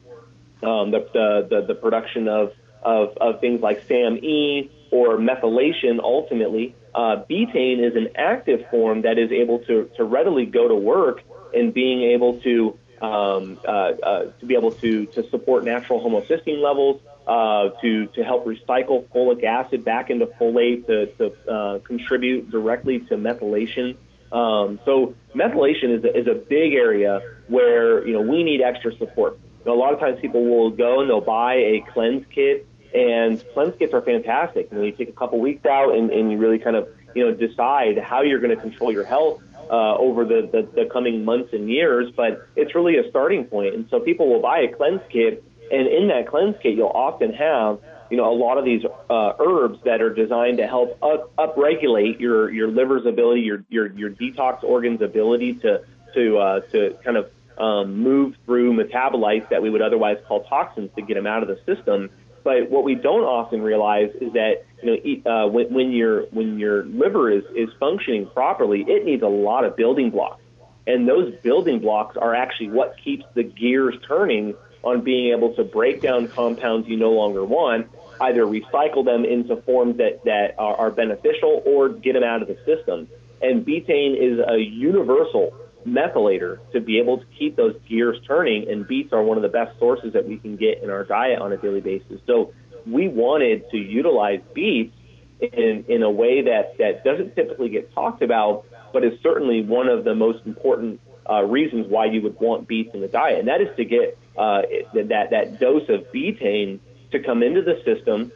[0.62, 6.74] um, the, the, the, the production of, of, of things like SAMe or methylation ultimately.
[6.94, 11.22] Uh, betaine is an active form that is able to, to readily go to work
[11.53, 16.62] in being able to um, uh, uh, to be able to, to support natural homocysteine
[16.62, 22.50] levels, uh, to, to help recycle folic acid back into folate, to, to uh, contribute
[22.50, 23.96] directly to methylation.
[24.32, 28.96] Um, so methylation is a, is a big area where you know we need extra
[28.96, 29.38] support.
[29.60, 32.66] You know, a lot of times people will go and they'll buy a cleanse kit,
[32.94, 34.70] and cleanse kits are fantastic.
[34.72, 37.24] You know, you take a couple weeks out and, and you really kind of you
[37.24, 39.40] know decide how you're going to control your health
[39.70, 43.74] uh, over the, the, the coming months and years, but it's really a starting point.
[43.74, 47.33] And so people will buy a cleanse kit, and in that cleanse kit, you'll often
[47.33, 51.35] have you know a lot of these uh, herbs that are designed to help up,
[51.37, 55.83] upregulate your your liver's ability, your your your detox organs' ability to
[56.14, 60.90] to uh, to kind of um, move through metabolites that we would otherwise call toxins
[60.96, 62.11] to get them out of the system.
[62.44, 66.59] But what we don't often realize is that you know uh, when, when your when
[66.59, 70.42] your liver is is functioning properly, it needs a lot of building blocks,
[70.87, 75.64] and those building blocks are actually what keeps the gears turning on being able to
[75.64, 77.88] break down compounds you no longer want,
[78.20, 82.48] either recycle them into forms that that are, are beneficial or get them out of
[82.48, 83.09] the system.
[83.40, 85.54] And betaine is a universal
[85.86, 88.68] methylator to be able to keep those gears turning.
[88.68, 91.40] And beets are one of the best sources that we can get in our diet
[91.40, 92.20] on a daily basis.
[92.26, 92.52] So
[92.86, 94.94] we wanted to utilize beets
[95.40, 99.88] in, in a way that, that doesn't typically get talked about, but is certainly one
[99.88, 103.48] of the most important uh, reasons why you would want beets in the diet, and
[103.48, 104.62] that is to get uh,
[104.94, 106.80] that that dose of betaine
[107.12, 108.30] to come into the system,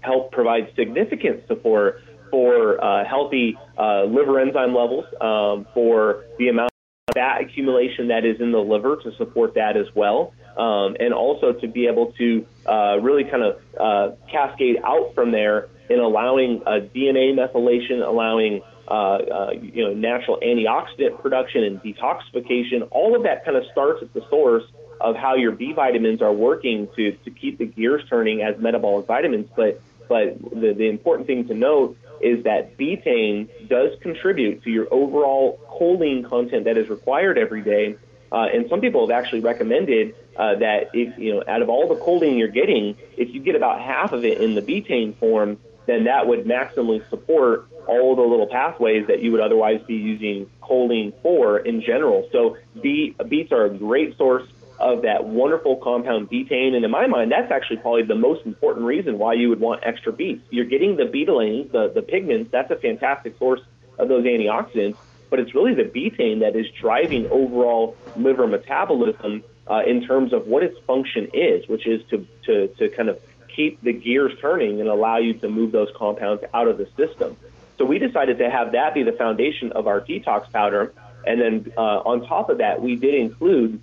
[0.00, 6.72] help provide significant support for uh, healthy uh, liver enzyme levels, um, for the amount
[7.16, 11.52] fat accumulation that is in the liver to support that as well, um, and also
[11.52, 16.60] to be able to uh, really kind of uh, cascade out from there in allowing
[16.60, 22.86] DNA methylation, allowing uh, uh, you know, natural antioxidant production and detoxification.
[22.90, 24.62] All of that kind of starts at the source
[25.00, 29.06] of how your B vitamins are working to, to keep the gears turning as metabolic
[29.06, 29.48] vitamins.
[29.56, 34.86] But but the, the important thing to note is that betaine does contribute to your
[34.92, 37.96] overall choline content that is required every day.
[38.32, 41.88] Uh, and some people have actually recommended uh, that if you know out of all
[41.88, 45.58] the choline you're getting, if you get about half of it in the betaine form,
[45.86, 50.50] then that would maximally support all the little pathways that you would otherwise be using
[50.60, 52.28] choline for in general.
[52.32, 54.46] So beets are a great source
[54.78, 56.74] of that wonderful compound betaine.
[56.74, 59.82] And in my mind, that's actually probably the most important reason why you would want
[59.84, 60.42] extra beets.
[60.50, 63.60] You're getting the betalains, the, the pigments, that's a fantastic source
[63.98, 64.96] of those antioxidants,
[65.30, 70.46] but it's really the betaine that is driving overall liver metabolism uh, in terms of
[70.46, 74.80] what its function is, which is to, to, to kind of keep the gears turning
[74.80, 77.36] and allow you to move those compounds out of the system.
[77.78, 80.92] So we decided to have that be the foundation of our detox powder.
[81.26, 83.80] And then uh, on top of that, we did include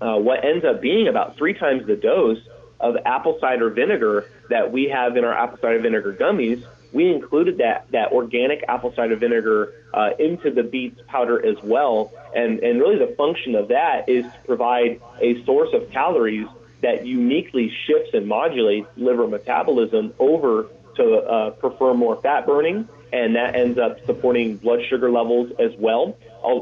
[0.00, 2.38] uh, what ends up being about three times the dose
[2.78, 6.64] of apple cider vinegar that we have in our apple cider vinegar gummies.
[6.92, 12.12] We included that, that organic apple cider vinegar uh, into the beets powder as well.
[12.34, 16.48] And, and really, the function of that is to provide a source of calories
[16.82, 23.36] that uniquely shifts and modulates liver metabolism over to uh, prefer more fat burning and
[23.36, 26.16] that ends up supporting blood sugar levels as well.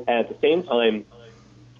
[0.08, 1.04] At the same time,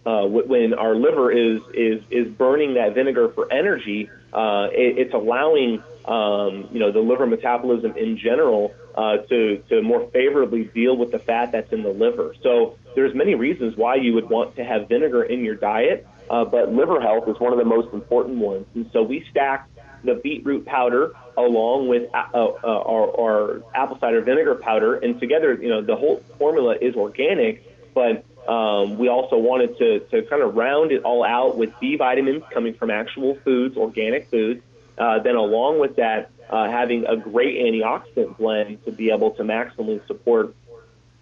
[0.07, 5.15] uh, when our liver is is is burning that vinegar for energy, uh, it, it's
[5.15, 10.97] allowing um, you know the liver metabolism in general uh, to to more favorably deal
[10.97, 12.35] with the fat that's in the liver.
[12.43, 16.45] So there's many reasons why you would want to have vinegar in your diet, uh,
[16.45, 18.67] but liver health is one of the most important ones.
[18.75, 19.69] And so we stack
[20.05, 25.55] the beetroot powder along with uh, uh, our, our, apple cider vinegar powder, and together,
[25.55, 27.63] you know, the whole formula is organic,
[27.95, 31.97] but um, we also wanted to, to kind of round it all out with B
[31.97, 34.63] vitamins coming from actual foods, organic foods.
[34.97, 39.43] Uh, then, along with that, uh, having a great antioxidant blend to be able to
[39.43, 40.55] maximally support,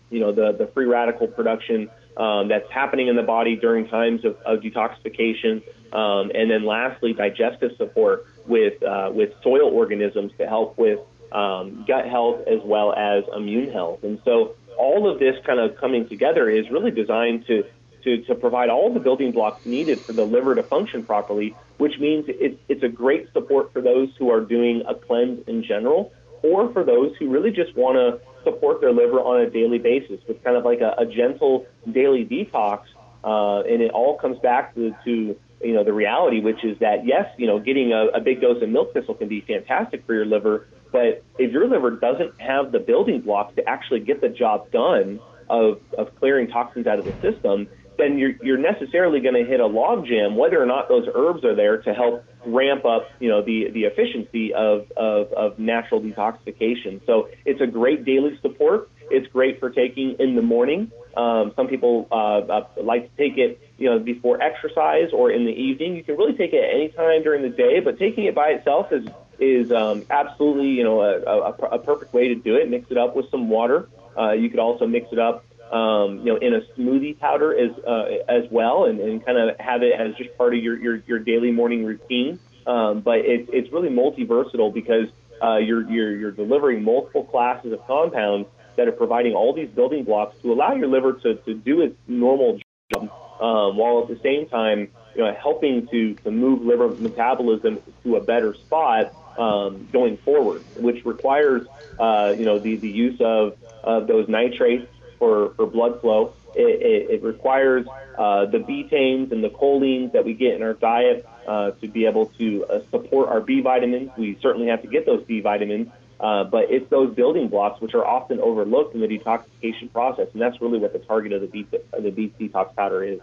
[0.09, 4.25] you know, the, the free radical production um, that's happening in the body during times
[4.25, 5.63] of, of detoxification.
[5.93, 11.01] Um, and then, lastly, digestive support with uh, with soil organisms to help with
[11.33, 14.05] um, gut health as well as immune health.
[14.05, 17.65] And so all of this kind of coming together is really designed to
[18.05, 21.99] to, to provide all the building blocks needed for the liver to function properly, which
[21.99, 26.13] means it, it's a great support for those who are doing a cleanse in general,
[26.45, 30.21] or for those who really just want to support their liver on a daily basis
[30.29, 32.83] with kind of like a, a gentle daily detox.
[33.25, 37.05] Uh, and it all comes back to, to you know, the reality, which is that
[37.05, 40.15] yes, you know, getting a, a big dose of milk thistle can be fantastic for
[40.15, 44.31] your liver, but if your liver doesn't have the building blocks to actually get the
[44.31, 49.35] job done of, of clearing toxins out of the system, then you're, you're necessarily going
[49.35, 53.09] to hit a logjam, whether or not those herbs are there to help ramp up,
[53.21, 57.05] you know, the, the efficiency of, of, of natural detoxification.
[57.05, 58.89] So it's a great daily support.
[59.11, 60.91] It's great for taking in the morning.
[61.15, 65.45] Um, some people uh, uh, like to take it, you know, before exercise or in
[65.45, 65.97] the evening.
[65.97, 68.87] You can really take it any time during the day, but taking it by itself
[68.93, 69.07] is
[69.39, 72.71] is um, absolutely, you know, a, a, a perfect way to do it.
[72.71, 73.89] Mix it up with some water.
[74.17, 77.71] Uh, you could also mix it up, um, you know, in a smoothie powder as
[77.85, 80.97] uh, as well, and, and kind of have it as just part of your your,
[81.07, 82.39] your daily morning routine.
[82.67, 85.09] Um, but it's it's really multi versatile because
[85.43, 90.05] uh, you're you're you're delivering multiple classes of compounds that are providing all these building
[90.05, 92.59] blocks to allow your liver to, to do its normal
[92.93, 97.81] job, um, while at the same time, you know, helping to, to move liver metabolism
[98.03, 101.67] to a better spot um, going forward, which requires,
[101.99, 106.35] uh, you know, the, the use of, of those nitrates for, for blood flow.
[106.55, 110.75] It, it, it requires uh, the betaines and the cholines that we get in our
[110.75, 114.11] diet uh, to be able to uh, support our B vitamins.
[114.17, 117.95] We certainly have to get those B vitamins uh, but it's those building blocks which
[117.95, 121.47] are often overlooked in the detoxification process, and that's really what the target of the
[121.47, 123.21] beet, the beet detox powder is.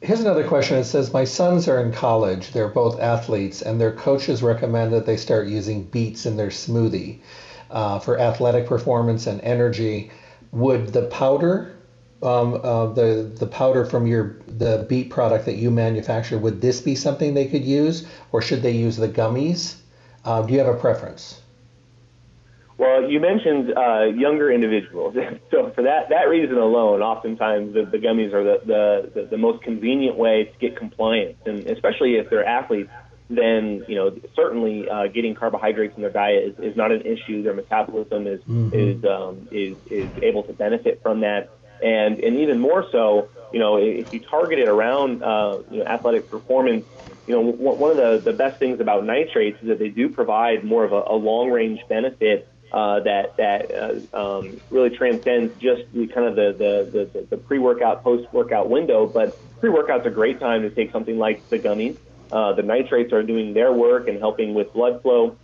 [0.00, 0.78] Here's another question.
[0.78, 2.52] It says, My sons are in college.
[2.52, 7.18] They're both athletes, and their coaches recommend that they start using beets in their smoothie.
[7.70, 10.10] uh, for athletic performance and energy.
[10.52, 11.72] Would the powder,
[12.22, 16.80] um, uh, the the powder from your the beet product that you manufacture, would this
[16.80, 19.76] be something they could use, or should they use the gummies?
[20.24, 21.40] Uh, do you have a preference?
[22.78, 25.14] Well, you mentioned uh, younger individuals,
[25.50, 29.38] so for that that reason alone, oftentimes the, the gummies are the, the, the the
[29.38, 32.90] most convenient way to get compliance, and especially if they're athletes,
[33.30, 37.42] then you know certainly uh, getting carbohydrates in their diet is, is not an issue.
[37.42, 38.74] Their metabolism is mm-hmm.
[38.74, 41.48] is um, is is able to benefit from that,
[41.82, 45.86] and and even more so, you know, if you target it around uh, you know
[45.86, 46.84] athletic performance
[47.26, 50.62] you know, one of the, the best things about nitrates is that they do provide
[50.62, 55.82] more of a, a long range benefit uh, that that uh, um, really transcends just
[55.92, 59.06] the kind of the the, the, the pre workout post workout window.
[59.06, 61.96] But pre workout's a great time to take something like the gummies.
[62.30, 65.36] Uh, the nitrates are doing their work and helping with blood flow,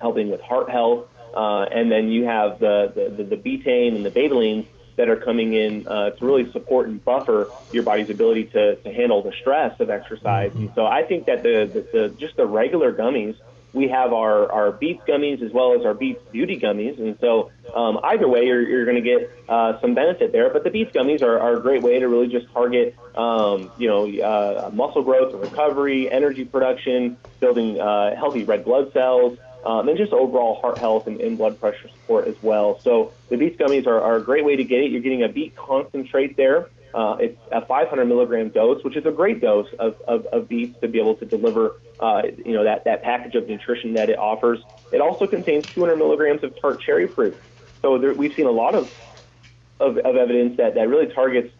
[0.00, 4.10] helping with heart health, uh, and then you have the the, the, betaine and the
[4.10, 8.76] betalains that are coming in uh, to really support and buffer your body's ability to,
[8.76, 10.54] to handle the stress of exercise.
[10.54, 13.36] And so I think that the, the, the just the regular gummies
[13.74, 16.98] we have our, our Beets gummies as well as our Beets Beauty gummies.
[16.98, 20.48] And so um, either way, you're, you're going to get uh, some benefit there.
[20.48, 23.88] But the Beets gummies are, are a great way to really just target, um, you
[23.88, 29.88] know, uh, muscle growth and recovery, energy production, building uh, healthy red blood cells, um,
[29.88, 32.80] and just overall heart health and, and blood pressure support as well.
[32.84, 34.92] So the Beets gummies are, are a great way to get it.
[34.92, 36.68] You're getting a beet concentrate there.
[36.94, 40.78] Uh, it's a 500 milligram dose, which is a great dose of, of, of beets
[40.80, 44.18] to be able to deliver, uh, you know, that, that package of nutrition that it
[44.18, 44.60] offers.
[44.92, 47.36] It also contains 200 milligrams of tart cherry fruit.
[47.82, 48.94] So there, we've seen a lot of,
[49.80, 51.52] of, of evidence that, that really targets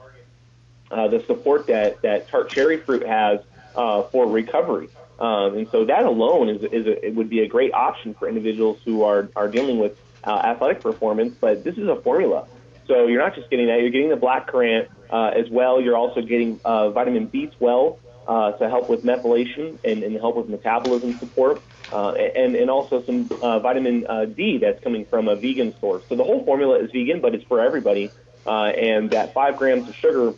[0.92, 3.40] uh, the support that, that tart cherry fruit has
[3.74, 4.88] uh, for recovery.
[5.18, 8.28] Um, and so that alone is, is a, it would be a great option for
[8.28, 11.34] individuals who are, are dealing with uh, athletic performance.
[11.40, 12.46] But this is a formula.
[12.86, 15.80] So you're not just getting that, you're getting the black currant uh, as well.
[15.80, 20.48] You're also getting uh, vitamin B12 uh, to help with methylation and, and help with
[20.48, 25.36] metabolism support, uh, and, and also some uh, vitamin uh, D that's coming from a
[25.36, 26.04] vegan source.
[26.08, 28.12] So the whole formula is vegan, but it's for everybody.
[28.46, 30.34] Uh, and that five grams of sugar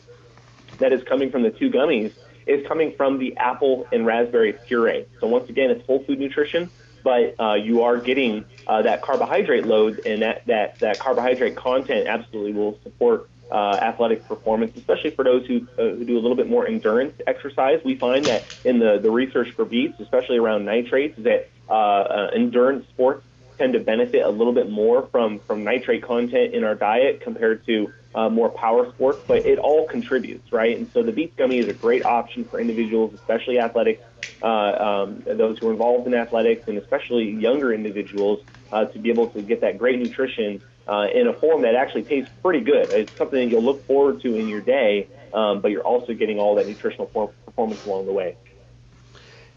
[0.78, 2.12] that is coming from the two gummies
[2.46, 5.06] is coming from the apple and raspberry puree.
[5.20, 6.70] So once again, it's whole food nutrition
[7.06, 12.08] but uh, you are getting uh, that carbohydrate load, and that, that, that carbohydrate content
[12.08, 16.36] absolutely will support uh, athletic performance, especially for those who, uh, who do a little
[16.36, 17.80] bit more endurance exercise.
[17.84, 22.30] We find that in the, the research for beets, especially around nitrates, that uh, uh,
[22.34, 23.24] endurance sports
[23.59, 27.64] tend to benefit a little bit more from, from nitrate content in our diet compared
[27.66, 30.76] to uh, more power sports, but it all contributes, right?
[30.76, 34.03] And so the Beets Gummy is a great option for individuals, especially athletics,
[34.42, 38.40] uh, um, those who are involved in athletics, and especially younger individuals,
[38.72, 42.05] uh, to be able to get that great nutrition uh, in a form that actually
[42.05, 42.91] tastes pretty good.
[42.91, 46.55] It's something you'll look forward to in your day, um, but you're also getting all
[46.57, 47.07] that nutritional
[47.47, 48.37] performance along the way.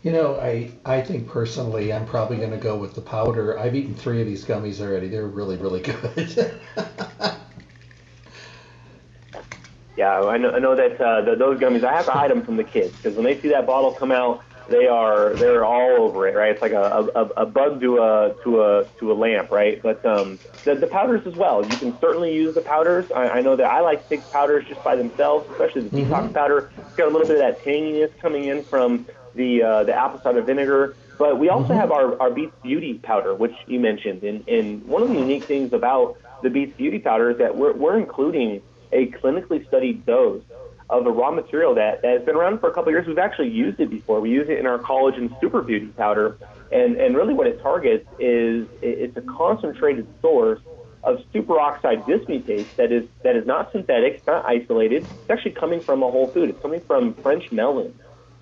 [0.01, 3.59] You know, I I think personally, I'm probably going to go with the powder.
[3.59, 5.09] I've eaten three of these gummies already.
[5.09, 6.53] They're really, really good.
[9.97, 11.83] yeah, I know, I know that uh, the, those gummies.
[11.83, 14.13] I have to hide them from the kids because when they see that bottle come
[14.13, 16.51] out, they are they're all over it, right?
[16.51, 19.81] It's like a, a, a bug to a to a to a lamp, right?
[19.81, 21.65] But um, the, the powders as well.
[21.65, 23.11] You can certainly use the powders.
[23.11, 26.13] I, I know that I like six powders just by themselves, especially the mm-hmm.
[26.13, 26.71] detox powder.
[26.77, 29.05] It's got a little bit of that tanginess coming in from
[29.35, 30.95] the uh, the apple cider vinegar.
[31.17, 31.79] But we also mm-hmm.
[31.79, 34.23] have our, our Beets Beauty powder, which you mentioned.
[34.23, 37.73] And, and one of the unique things about the Beets Beauty powder is that we're,
[37.73, 38.61] we're including
[38.93, 40.43] a clinically studied dose
[40.89, 43.07] of a raw material that, that has been around for a couple of years.
[43.07, 44.19] We've actually used it before.
[44.19, 46.37] We use it in our collagen super beauty powder.
[46.71, 50.59] And, and really what it targets is it's a concentrated source
[51.03, 55.03] of superoxide dismutase that is, that is not synthetic, it's not isolated.
[55.03, 56.49] It's actually coming from a whole food.
[56.49, 57.97] It's coming from French melon.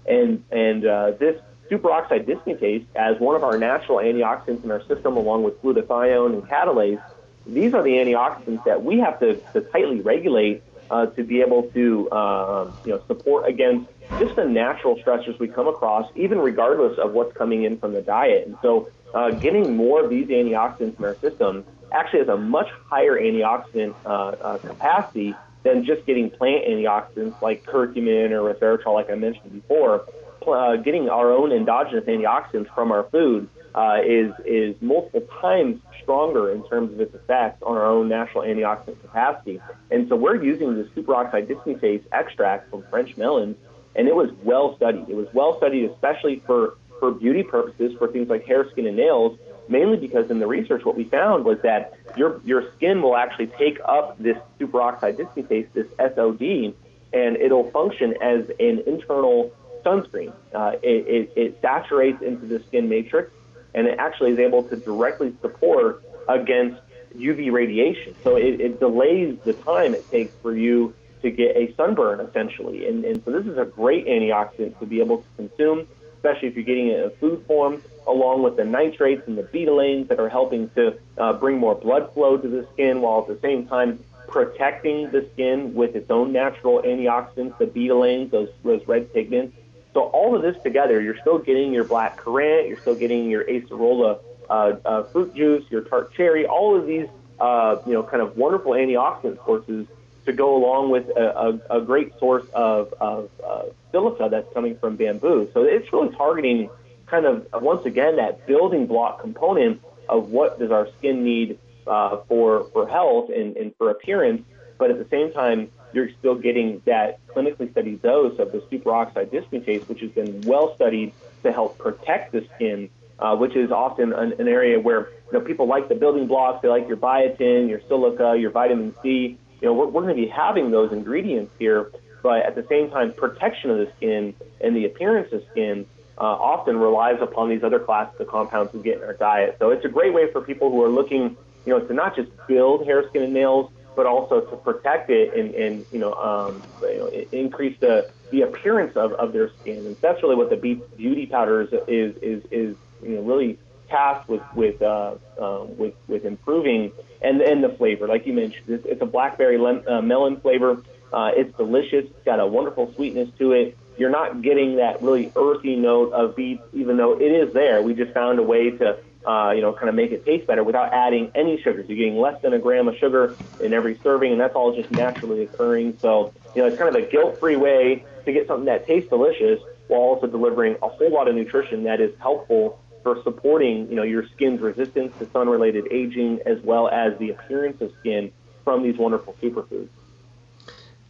[0.06, 1.40] And, and uh, this
[1.70, 6.44] superoxide dismutase, as one of our natural antioxidants in our system, along with glutathione and
[6.44, 7.02] catalase,
[7.46, 11.64] these are the antioxidants that we have to, to tightly regulate uh, to be able
[11.74, 16.98] to uh, you know support against just the natural stressors we come across, even regardless
[16.98, 18.48] of what's coming in from the diet.
[18.48, 22.68] And so, uh, getting more of these antioxidants in our system actually has a much
[22.90, 29.10] higher antioxidant uh, uh, capacity than just getting plant antioxidants like curcumin or resveratrol, like
[29.10, 30.06] I mentioned before.
[30.48, 36.52] Uh, getting our own endogenous antioxidants from our food uh, is is multiple times stronger
[36.52, 39.62] in terms of its effects on our own natural antioxidant capacity.
[39.92, 43.56] And so we're using the superoxide dismutase extract from French melons,
[43.96, 45.08] and it was well studied.
[45.08, 48.98] It was well studied, especially for for beauty purposes, for things like hair, skin, and
[48.98, 49.38] nails,
[49.70, 53.48] mainly because in the research what we found was that your your skin will actually
[53.60, 56.74] take up this superoxide dismutase, this SOD,
[57.14, 59.52] and it'll function as an internal
[59.86, 60.34] sunscreen.
[60.52, 63.32] Uh, it, it, it saturates into the skin matrix,
[63.74, 66.82] and it actually is able to directly support against
[67.16, 68.16] UV radiation.
[68.24, 72.88] So it, it delays the time it takes for you to get a sunburn, essentially.
[72.88, 75.88] And, and so this is a great antioxidant to be able to consume,
[76.18, 80.08] especially if you're getting it in food form, along with the nitrates and the betalains
[80.10, 83.40] that are helping to uh, bring more blood flow to the skin, while at the
[83.42, 89.12] same time protecting the skin with its own natural antioxidants, the betalains, those, those red
[89.14, 89.56] pigments.
[89.98, 93.44] So all of this together, you're still getting your black currant, you're still getting your
[93.46, 94.54] acerola uh,
[94.86, 97.08] uh, fruit juice, your tart cherry, all of these,
[97.40, 99.88] uh, you know, kind of wonderful antioxidant sources
[100.28, 104.78] to go along with a, a, a great source of, of uh, silica that's coming
[104.78, 105.50] from bamboo.
[105.56, 106.70] So it's really targeting
[107.08, 112.18] kind of, once again, that building block component of what does our skin need uh,
[112.28, 114.44] for, for health and, and for appearance,
[114.78, 119.28] but at the same time, you're still getting that clinically studied dose of the superoxide
[119.28, 121.14] dismutase, which has been well studied
[121.44, 125.42] to help protect the skin uh, which is often an, an, area where you know
[125.42, 126.62] people like the building blocks.
[126.62, 129.38] They like your biotin, your silica, your vitamin C.
[129.62, 132.92] You know, we're, we're going to be having those ingredients here, but at the same
[132.92, 135.88] time, protection of the skin and the appearance of skin
[136.20, 139.56] uh, often relies upon these other classes of compounds we get in our diet.
[139.60, 141.36] So it's a great way for people who are looking,
[141.66, 145.38] you know, to not just build hair, skin, and nails, but also to protect it
[145.38, 149.86] and, and you know, um, you know increase the the appearance of, of their skin.
[149.86, 154.30] And that's really what the beauty powder is is is, is you know really tasked
[154.30, 158.86] with with uh, uh, with with improving and and the flavor, like you mentioned, it's,
[158.88, 160.84] it's a blackberry lem- uh, melon flavor.
[161.12, 162.06] Uh, it's delicious.
[162.06, 163.78] It's got a wonderful sweetness to it.
[163.98, 167.82] You're not getting that really earthy note of beets, even though it is there.
[167.82, 168.98] We just found a way to
[169.28, 171.86] uh, you know, kind of make it taste better without adding any sugars.
[171.90, 174.90] You're getting less than a gram of sugar in every serving, and that's all just
[174.90, 175.98] naturally occurring.
[176.02, 179.60] So, you know, it's kind of a guilt-free way to get something that tastes delicious
[179.88, 184.04] while also delivering a whole lot of nutrition that is helpful for supporting, you know,
[184.04, 188.32] your skin's resistance to sun-related aging as well as the appearance of skin
[188.64, 189.90] from these wonderful superfoods.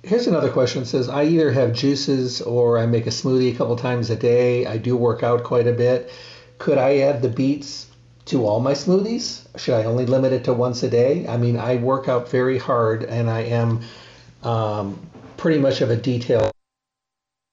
[0.04, 0.84] Here's another question.
[0.84, 4.16] It says, I either have juices or I make a smoothie a couple times a
[4.16, 4.66] day.
[4.66, 6.12] I do work out quite a bit.
[6.60, 7.87] Could I add the beets
[8.28, 9.48] to all my smoothies?
[9.60, 11.28] Should I only limit it to once a day?
[11.28, 13.82] I mean, I work out very hard and I am
[14.44, 15.00] um,
[15.38, 16.52] pretty much of a detail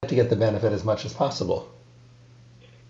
[0.06, 1.70] to get the benefit as much as possible.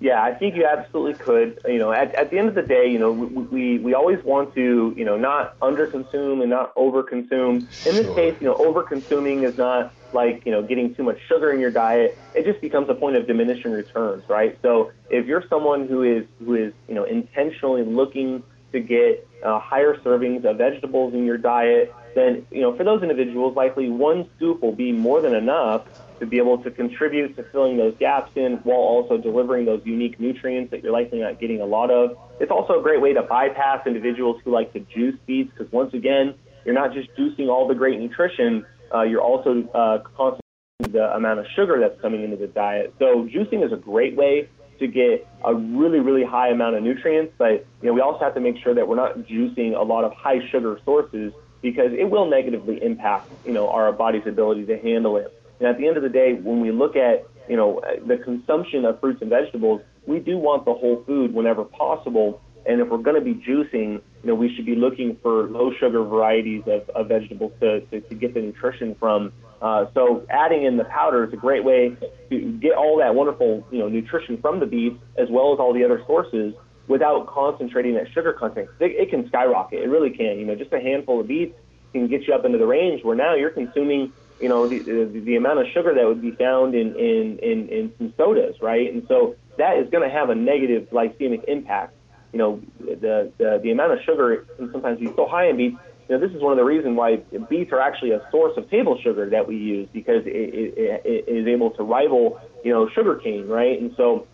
[0.01, 1.61] Yeah, I think you absolutely could.
[1.67, 4.23] You know, at, at the end of the day, you know, we, we, we always
[4.25, 7.61] want to, you know, not underconsume and not overconsume.
[7.61, 7.93] In sure.
[7.93, 11.61] this case, you know, overconsuming is not like, you know, getting too much sugar in
[11.61, 12.17] your diet.
[12.35, 14.59] It just becomes a point of diminishing returns, right?
[14.63, 18.43] So if you're someone who is, who is, you know, intentionally looking
[18.73, 23.03] to get uh, higher servings of vegetables in your diet, then, you know, for those
[23.03, 25.87] individuals, likely one scoop will be more than enough
[26.21, 30.19] to be able to contribute to filling those gaps in while also delivering those unique
[30.21, 32.17] nutrients that you're likely not getting a lot of.
[32.41, 35.93] It's also a great way to bypass individuals who like to juice beets because once
[35.93, 36.35] again,
[36.65, 41.41] you're not just juicing all the great nutrition, uh, you're also uh, concentrating the amount
[41.41, 42.95] of sugar that's coming into the diet.
[42.99, 47.33] So juicing is a great way to get a really, really high amount of nutrients,
[47.39, 50.05] but you know we also have to make sure that we're not juicing a lot
[50.05, 51.33] of high sugar sources
[51.63, 55.33] because it will negatively impact you know our body's ability to handle it.
[55.61, 58.85] And at the end of the day, when we look at you know the consumption
[58.85, 62.41] of fruits and vegetables, we do want the whole food whenever possible.
[62.67, 65.71] And if we're going to be juicing, you know, we should be looking for low
[65.79, 69.33] sugar varieties of, of vegetables to, to, to get the nutrition from.
[69.61, 71.95] Uh, so adding in the powder is a great way
[72.31, 75.75] to get all that wonderful, you know, nutrition from the beets as well as all
[75.75, 76.55] the other sources
[76.87, 78.69] without concentrating that sugar content.
[78.81, 79.83] It, it can skyrocket.
[79.83, 80.39] It really can.
[80.39, 81.55] You know, just a handful of beets
[81.93, 85.21] can get you up into the range where now you're consuming you know the, the,
[85.21, 88.93] the amount of sugar that would be found in in in, in some sodas, right?
[88.93, 91.95] And so that is going to have a negative glycemic impact.
[92.35, 95.77] You know, the, the the amount of sugar can sometimes be so high in beets.
[96.09, 98.69] You know, this is one of the reasons why beets are actually a source of
[98.69, 100.35] table sugar that we use because it,
[100.77, 103.81] it, it is able to rival, you know, sugar cane, right?
[103.81, 104.27] And so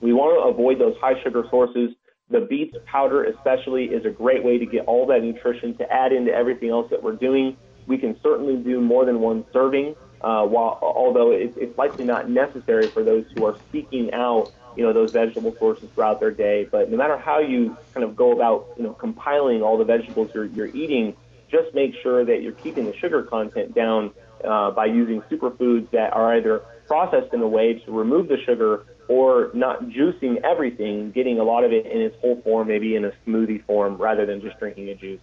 [0.00, 1.90] we want to avoid those high sugar sources.
[2.30, 6.12] The beets powder, especially, is a great way to get all that nutrition to add
[6.12, 7.56] into everything else that we're doing.
[7.86, 12.30] We can certainly do more than one serving, uh, while although it's, it's likely not
[12.30, 16.68] necessary for those who are seeking out you know those vegetable sources throughout their day.
[16.70, 20.30] But no matter how you kind of go about you know compiling all the vegetables
[20.34, 21.16] you're, you're eating,
[21.50, 24.12] just make sure that you're keeping the sugar content down
[24.46, 28.84] uh, by using superfoods that are either processed in a way to remove the sugar
[29.08, 33.04] or not juicing everything, getting a lot of it in its whole form, maybe in
[33.04, 35.20] a smoothie form, rather than just drinking a juice.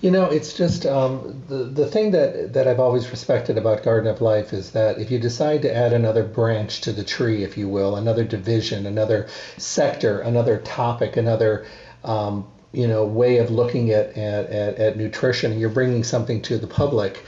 [0.00, 4.08] You know, it's just um, the the thing that that I've always respected about Garden
[4.08, 7.56] of Life is that if you decide to add another branch to the tree, if
[7.56, 9.26] you will, another division, another
[9.56, 11.64] sector, another topic, another
[12.04, 16.58] um, you know way of looking at, at, at, at nutrition, you're bringing something to
[16.58, 17.24] the public.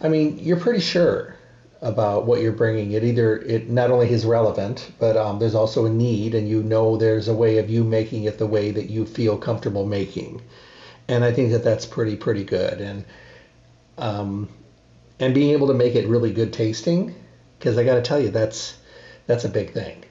[0.00, 1.36] I mean, you're pretty sure
[1.82, 2.92] about what you're bringing.
[2.92, 6.62] It either it not only is relevant, but um, there's also a need, and you
[6.62, 10.40] know there's a way of you making it the way that you feel comfortable making
[11.08, 12.80] and I think that that's pretty pretty good.
[12.80, 13.04] And
[13.98, 14.48] um,
[15.18, 17.14] and being able to make it really good tasting,
[17.58, 18.78] because I got to tell you that's
[19.26, 20.04] that's a big thing.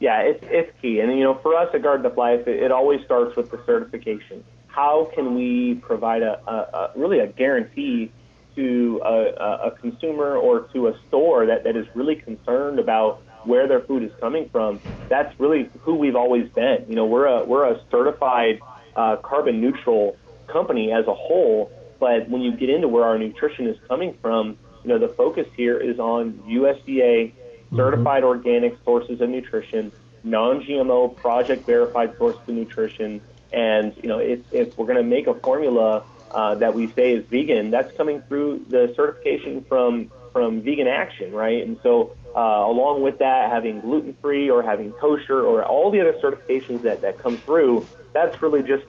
[0.00, 2.72] Yeah, it's it's key, and you know, for us at Garden of Life, it, it
[2.72, 4.44] always starts with the certification.
[4.68, 8.12] How can we provide a, a, a really a guarantee
[8.54, 13.66] to a, a consumer or to a store that, that is really concerned about where
[13.66, 14.80] their food is coming from?
[15.08, 16.84] That's really who we've always been.
[16.88, 18.60] You know, we're a we're a certified
[18.96, 20.16] uh, carbon neutral
[20.46, 21.70] company as a whole.
[21.98, 25.46] But when you get into where our nutrition is coming from, you know, the focus
[25.56, 27.32] here is on USDA
[27.74, 28.28] certified mm-hmm.
[28.28, 29.92] organic sources of nutrition,
[30.24, 33.20] non-GMO project verified sources of nutrition,
[33.52, 37.12] and you know, if, if we're going to make a formula uh, that we say
[37.12, 41.66] is vegan, that's coming through the certification from from Vegan Action, right?
[41.66, 46.00] And so, uh, along with that, having gluten free or having kosher or all the
[46.00, 48.84] other certifications that that come through, that's really just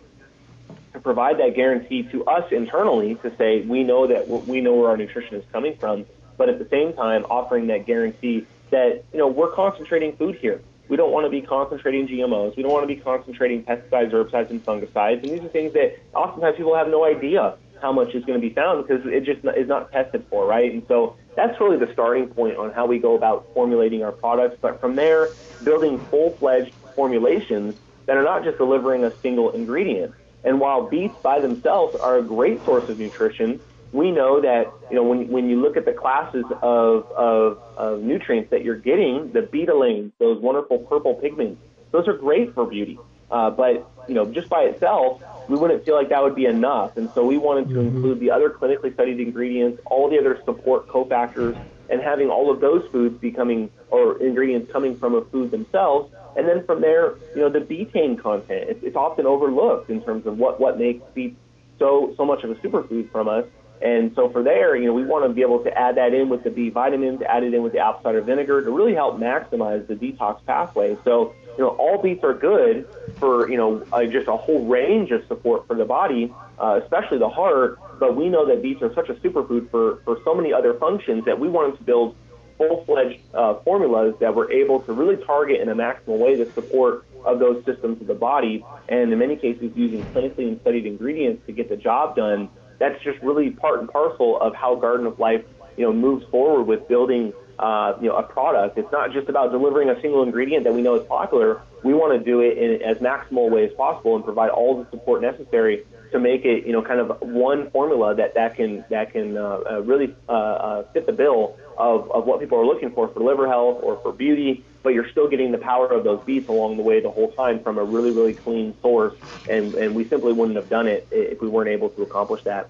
[0.94, 4.90] to provide that guarantee to us internally to say we know that we know where
[4.90, 6.06] our nutrition is coming from,
[6.38, 10.62] but at the same time offering that guarantee that you know we're concentrating food here.
[10.88, 12.58] We don't want to be concentrating GMOs.
[12.58, 15.22] We don't want to be concentrating pesticides, herbicides, and fungicides.
[15.22, 18.48] And these are things that oftentimes people have no idea how much is going to
[18.48, 20.72] be found because it just is not tested for, right?
[20.72, 24.58] And so that's really the starting point on how we go about formulating our products.
[24.60, 25.30] But from there,
[25.64, 27.76] building full-fledged formulations
[28.10, 30.16] that are not just delivering a single ingredient.
[30.44, 33.60] And while beets by themselves are a great source of nutrition,
[33.92, 38.02] we know that you know when when you look at the classes of of, of
[38.02, 42.98] nutrients that you're getting, the betalains, those wonderful purple pigments, those are great for beauty.
[43.30, 46.98] Uh, but you know, just by itself, we wouldn't feel like that would be enough.
[46.98, 47.96] And so we wanted to mm-hmm.
[47.96, 52.60] include the other clinically studied ingredients, all the other support cofactors, and having all of
[52.60, 57.42] those foods becoming or ingredients coming from a food themselves and then from there, you
[57.42, 61.36] know, the betaine content, it's, it's often overlooked in terms of what, what makes beets
[61.80, 63.46] so, so much of a superfood from us.
[63.82, 66.30] And so for there, you know, we want to be able to add that in
[66.30, 69.20] with the B vitamins, add it in with the apple cider vinegar to really help
[69.20, 70.98] maximize the detox pathway.
[71.04, 72.88] So, you know, all beets are good
[73.18, 77.18] for, you know, uh, just a whole range of support for the body, uh, especially
[77.18, 77.80] the heart.
[78.00, 81.26] But we know that beets are such a superfood for, for so many other functions
[81.26, 82.16] that we wanted to build
[82.60, 87.06] full-fledged uh, formulas that were able to really target in a maximal way the support
[87.26, 91.54] of those systems of the body, and in many cases using clinically studied ingredients to
[91.54, 92.50] get the job done.
[92.78, 95.44] That's just really part and parcel of how Garden of Life,
[95.78, 98.78] you know, moves forward with building, uh, you know, a product.
[98.78, 101.62] It's not just about delivering a single ingredient that we know is popular.
[101.84, 104.82] We want to do it in as maximal a way as possible and provide all
[104.82, 108.84] the support necessary to make it, you know, kind of one formula that that can
[108.90, 112.66] that can uh, uh, really uh, uh, fit the bill of, of what people are
[112.66, 116.04] looking for for liver health or for beauty, but you're still getting the power of
[116.04, 119.14] those beets along the way the whole time from a really really clean source,
[119.48, 122.70] and and we simply wouldn't have done it if we weren't able to accomplish that.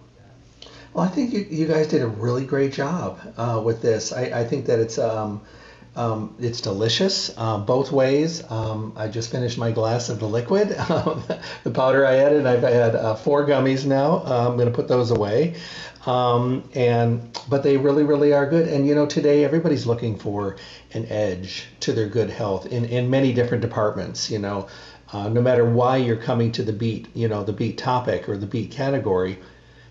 [0.93, 4.11] Well, I think you, you guys did a really great job uh, with this.
[4.11, 5.41] I, I think that it's um,
[5.95, 8.43] um, it's delicious uh, both ways.
[8.49, 10.69] Um, I just finished my glass of the liquid,
[11.63, 12.45] the powder I added.
[12.45, 14.23] I've had uh, four gummies now.
[14.25, 15.55] Uh, I'm going to put those away.
[16.05, 18.67] Um, and but they really, really are good.
[18.67, 20.55] And you know, today everybody's looking for
[20.93, 24.31] an edge to their good health in in many different departments.
[24.31, 24.67] You know,
[25.11, 28.37] uh, no matter why you're coming to the beet, you know, the beet topic or
[28.37, 29.39] the beet category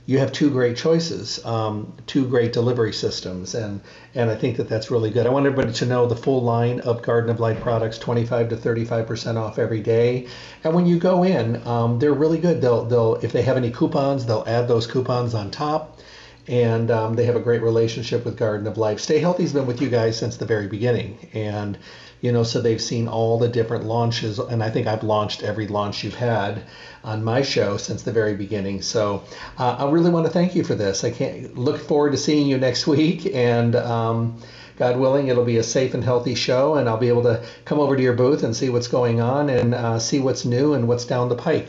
[0.08, 3.82] you have two great choices, um, two great delivery systems, and
[4.14, 5.26] and I think that that's really good.
[5.26, 8.56] I want everybody to know the full line of Garden of Life products, 25 to
[8.56, 10.26] 35 percent off every day.
[10.64, 12.62] And when you go in, um, they're really good.
[12.62, 16.00] They'll they'll if they have any coupons, they'll add those coupons on top.
[16.46, 19.00] And um, they have a great relationship with Garden of Life.
[19.00, 21.76] Stay Healthy's been with you guys since the very beginning, and
[22.20, 25.68] you know, so they've seen all the different launches, and I think I've launched every
[25.68, 26.62] launch you've had
[27.04, 28.82] on my show since the very beginning.
[28.82, 29.22] So
[29.56, 31.04] uh, I really want to thank you for this.
[31.04, 34.40] I can't look forward to seeing you next week, and um,
[34.76, 37.80] God willing, it'll be a safe and healthy show, and I'll be able to come
[37.80, 40.86] over to your booth and see what's going on and uh, see what's new and
[40.86, 41.68] what's down the pike.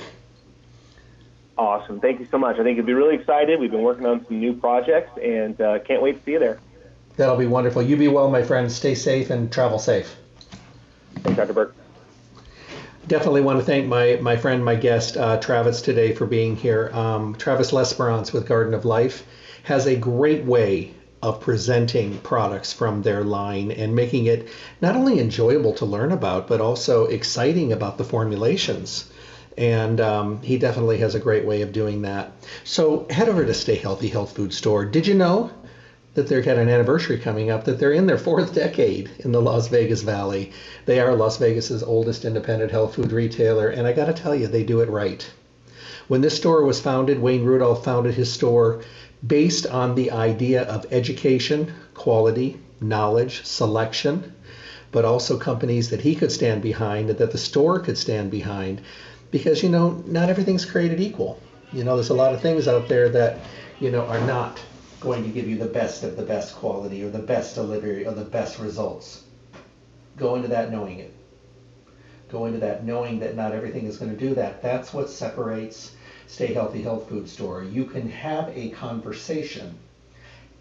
[1.57, 1.99] Awesome.
[1.99, 2.57] Thank you so much.
[2.57, 3.59] I think you'll be really excited.
[3.59, 6.59] We've been working on some new projects, and uh, can't wait to see you there.
[7.17, 7.81] That'll be wonderful.
[7.81, 8.71] You be well, my friend.
[8.71, 10.15] Stay safe and travel safe.
[11.23, 11.53] Thanks, Dr.
[11.53, 11.73] Burke.
[13.07, 16.91] Definitely want to thank my, my friend, my guest, uh, Travis, today for being here.
[16.93, 19.25] Um, Travis Lesperance with Garden of Life
[19.63, 24.47] has a great way of presenting products from their line and making it
[24.81, 29.09] not only enjoyable to learn about, but also exciting about the formulations.
[29.57, 32.31] And um, he definitely has a great way of doing that.
[32.63, 34.85] So head over to Stay Healthy Health Food Store.
[34.85, 35.51] Did you know
[36.13, 39.41] that they've got an anniversary coming up, that they're in their fourth decade in the
[39.41, 40.51] Las Vegas Valley?
[40.85, 44.47] They are Las Vegas's oldest independent health food retailer, and I got to tell you,
[44.47, 45.29] they do it right.
[46.07, 48.81] When this store was founded, Wayne Rudolph founded his store
[49.25, 54.33] based on the idea of education, quality, knowledge, selection,
[54.91, 58.81] but also companies that he could stand behind and that the store could stand behind.
[59.29, 61.39] Because, you know, not everything's created equal.
[61.71, 63.37] You know, there's a lot of things out there that,
[63.79, 64.59] you know, are not
[65.01, 68.11] going to give you the best of the best quality or the best delivery or
[68.11, 69.23] the best results.
[70.17, 71.13] Go into that knowing it.
[72.29, 74.61] Go into that knowing that not everything is going to do that.
[74.61, 75.91] That's what separates
[76.27, 77.63] Stay Healthy Health Food Store.
[77.63, 79.77] You can have a conversation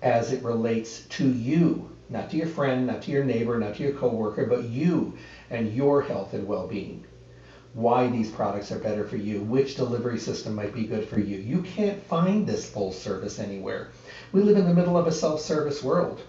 [0.00, 3.82] as it relates to you, not to your friend, not to your neighbor, not to
[3.82, 5.18] your coworker, but you
[5.50, 7.04] and your health and well-being.
[7.78, 11.38] Why these products are better for you, which delivery system might be good for you.
[11.38, 13.90] You can't find this full service anywhere.
[14.32, 16.20] We live in the middle of a self-service world.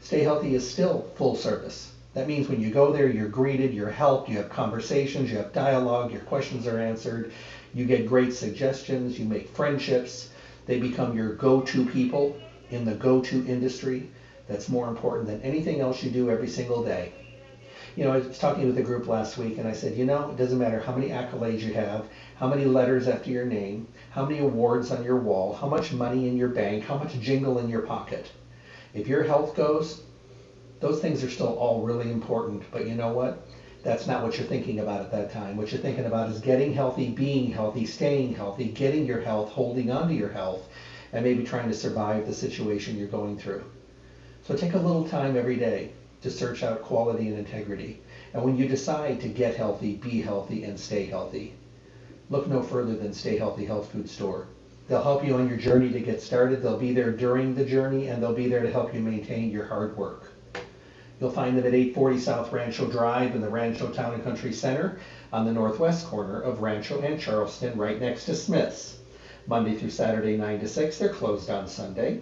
[0.00, 1.92] Stay Healthy is still full service.
[2.14, 5.52] That means when you go there, you're greeted, you're helped, you have conversations, you have
[5.52, 7.30] dialogue, your questions are answered,
[7.74, 10.30] you get great suggestions, you make friendships,
[10.64, 12.34] they become your go to people
[12.70, 14.08] in the go to industry
[14.48, 17.12] that's more important than anything else you do every single day.
[17.96, 20.28] You know, I was talking with a group last week and I said, you know,
[20.28, 24.26] it doesn't matter how many accolades you have, how many letters after your name, how
[24.26, 27.70] many awards on your wall, how much money in your bank, how much jingle in
[27.70, 28.30] your pocket.
[28.92, 30.02] If your health goes,
[30.78, 32.70] those things are still all really important.
[32.70, 33.48] But you know what?
[33.82, 35.56] That's not what you're thinking about at that time.
[35.56, 39.90] What you're thinking about is getting healthy, being healthy, staying healthy, getting your health, holding
[39.90, 40.68] on to your health,
[41.14, 43.64] and maybe trying to survive the situation you're going through.
[44.42, 45.92] So take a little time every day
[46.26, 48.00] to search out quality and integrity.
[48.34, 51.54] And when you decide to get healthy, be healthy, and stay healthy,
[52.30, 54.48] look no further than Stay Healthy Health Food Store.
[54.88, 56.62] They'll help you on your journey to get started.
[56.62, 59.66] They'll be there during the journey, and they'll be there to help you maintain your
[59.66, 60.32] hard work.
[61.20, 64.98] You'll find them at 840 South Rancho Drive in the Rancho Town and Country Center
[65.32, 68.98] on the northwest corner of Rancho and Charleston, right next to Smith's.
[69.46, 70.98] Monday through Saturday, 9 to 6.
[70.98, 72.20] They're closed on Sunday.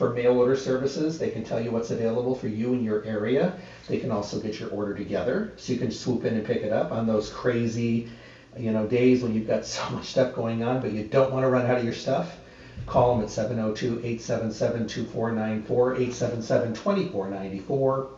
[0.00, 3.58] For mail order services, they can tell you what's available for you in your area.
[3.86, 6.72] They can also get your order together so you can swoop in and pick it
[6.72, 8.08] up on those crazy,
[8.56, 11.44] you know, days when you've got so much stuff going on, but you don't want
[11.44, 12.38] to run out of your stuff.
[12.86, 18.08] Call them at 702-877-2494, 877-2494.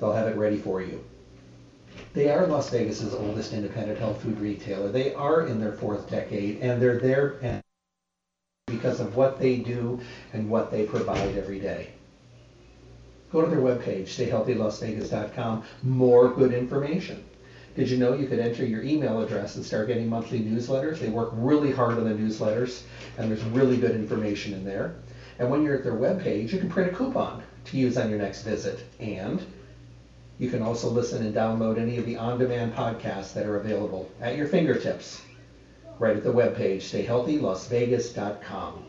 [0.00, 1.02] They'll have it ready for you.
[2.12, 4.92] They are Las Vegas's oldest independent health food retailer.
[4.92, 7.61] They are in their fourth decade, and they're there
[8.72, 10.00] because of what they do
[10.32, 11.90] and what they provide every day.
[13.30, 15.64] Go to their webpage, stayhealthylasvegas.com.
[15.82, 17.24] More good information.
[17.74, 20.98] Did you know you could enter your email address and start getting monthly newsletters?
[20.98, 22.82] They work really hard on the newsletters,
[23.16, 24.96] and there's really good information in there.
[25.38, 28.18] And when you're at their webpage, you can print a coupon to use on your
[28.18, 28.84] next visit.
[29.00, 29.42] And
[30.38, 34.36] you can also listen and download any of the on-demand podcasts that are available at
[34.36, 35.22] your fingertips
[36.02, 38.84] right at the webpage, stayhealthylasvegas.com.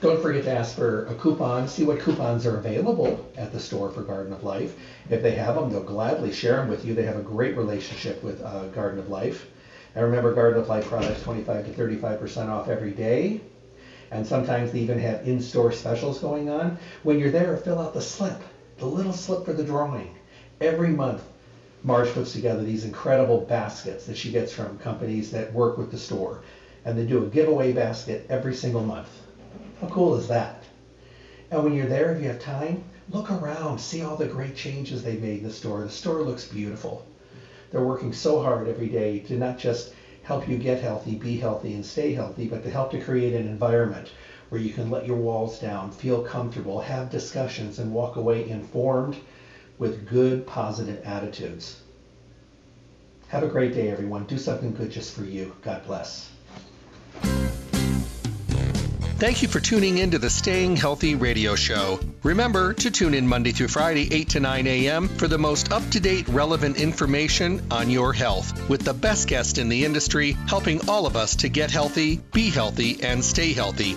[0.00, 1.68] Don't forget to ask for a coupon.
[1.68, 4.76] See what coupons are available at the store for Garden of Life.
[5.08, 6.92] If they have them, they'll gladly share them with you.
[6.92, 9.46] They have a great relationship with uh, Garden of Life.
[9.94, 13.40] And remember, Garden of Life products 25 to 35% off every day.
[14.10, 16.76] And sometimes they even have in-store specials going on.
[17.04, 18.42] When you're there, fill out the slip
[18.78, 20.14] the little slip for the drawing.
[20.60, 21.22] Every month,
[21.86, 25.98] Marge puts together these incredible baskets that she gets from companies that work with the
[25.98, 26.40] store.
[26.82, 29.20] And they do a giveaway basket every single month.
[29.82, 30.64] How cool is that?
[31.50, 35.02] And when you're there, if you have time, look around, see all the great changes
[35.02, 35.82] they made in the store.
[35.82, 37.04] The store looks beautiful.
[37.70, 39.90] They're working so hard every day to not just
[40.22, 43.46] help you get healthy, be healthy, and stay healthy, but to help to create an
[43.46, 44.10] environment
[44.48, 49.18] where you can let your walls down, feel comfortable, have discussions, and walk away informed
[49.78, 51.80] with good, positive attitudes.
[53.28, 54.24] Have a great day, everyone.
[54.24, 55.56] Do something good just for you.
[55.62, 56.30] God bless.
[59.16, 62.00] Thank you for tuning in to the Staying Healthy radio show.
[62.24, 65.88] Remember to tune in Monday through Friday, 8 to 9 a.m., for the most up
[65.90, 70.88] to date, relevant information on your health with the best guest in the industry, helping
[70.88, 73.96] all of us to get healthy, be healthy, and stay healthy.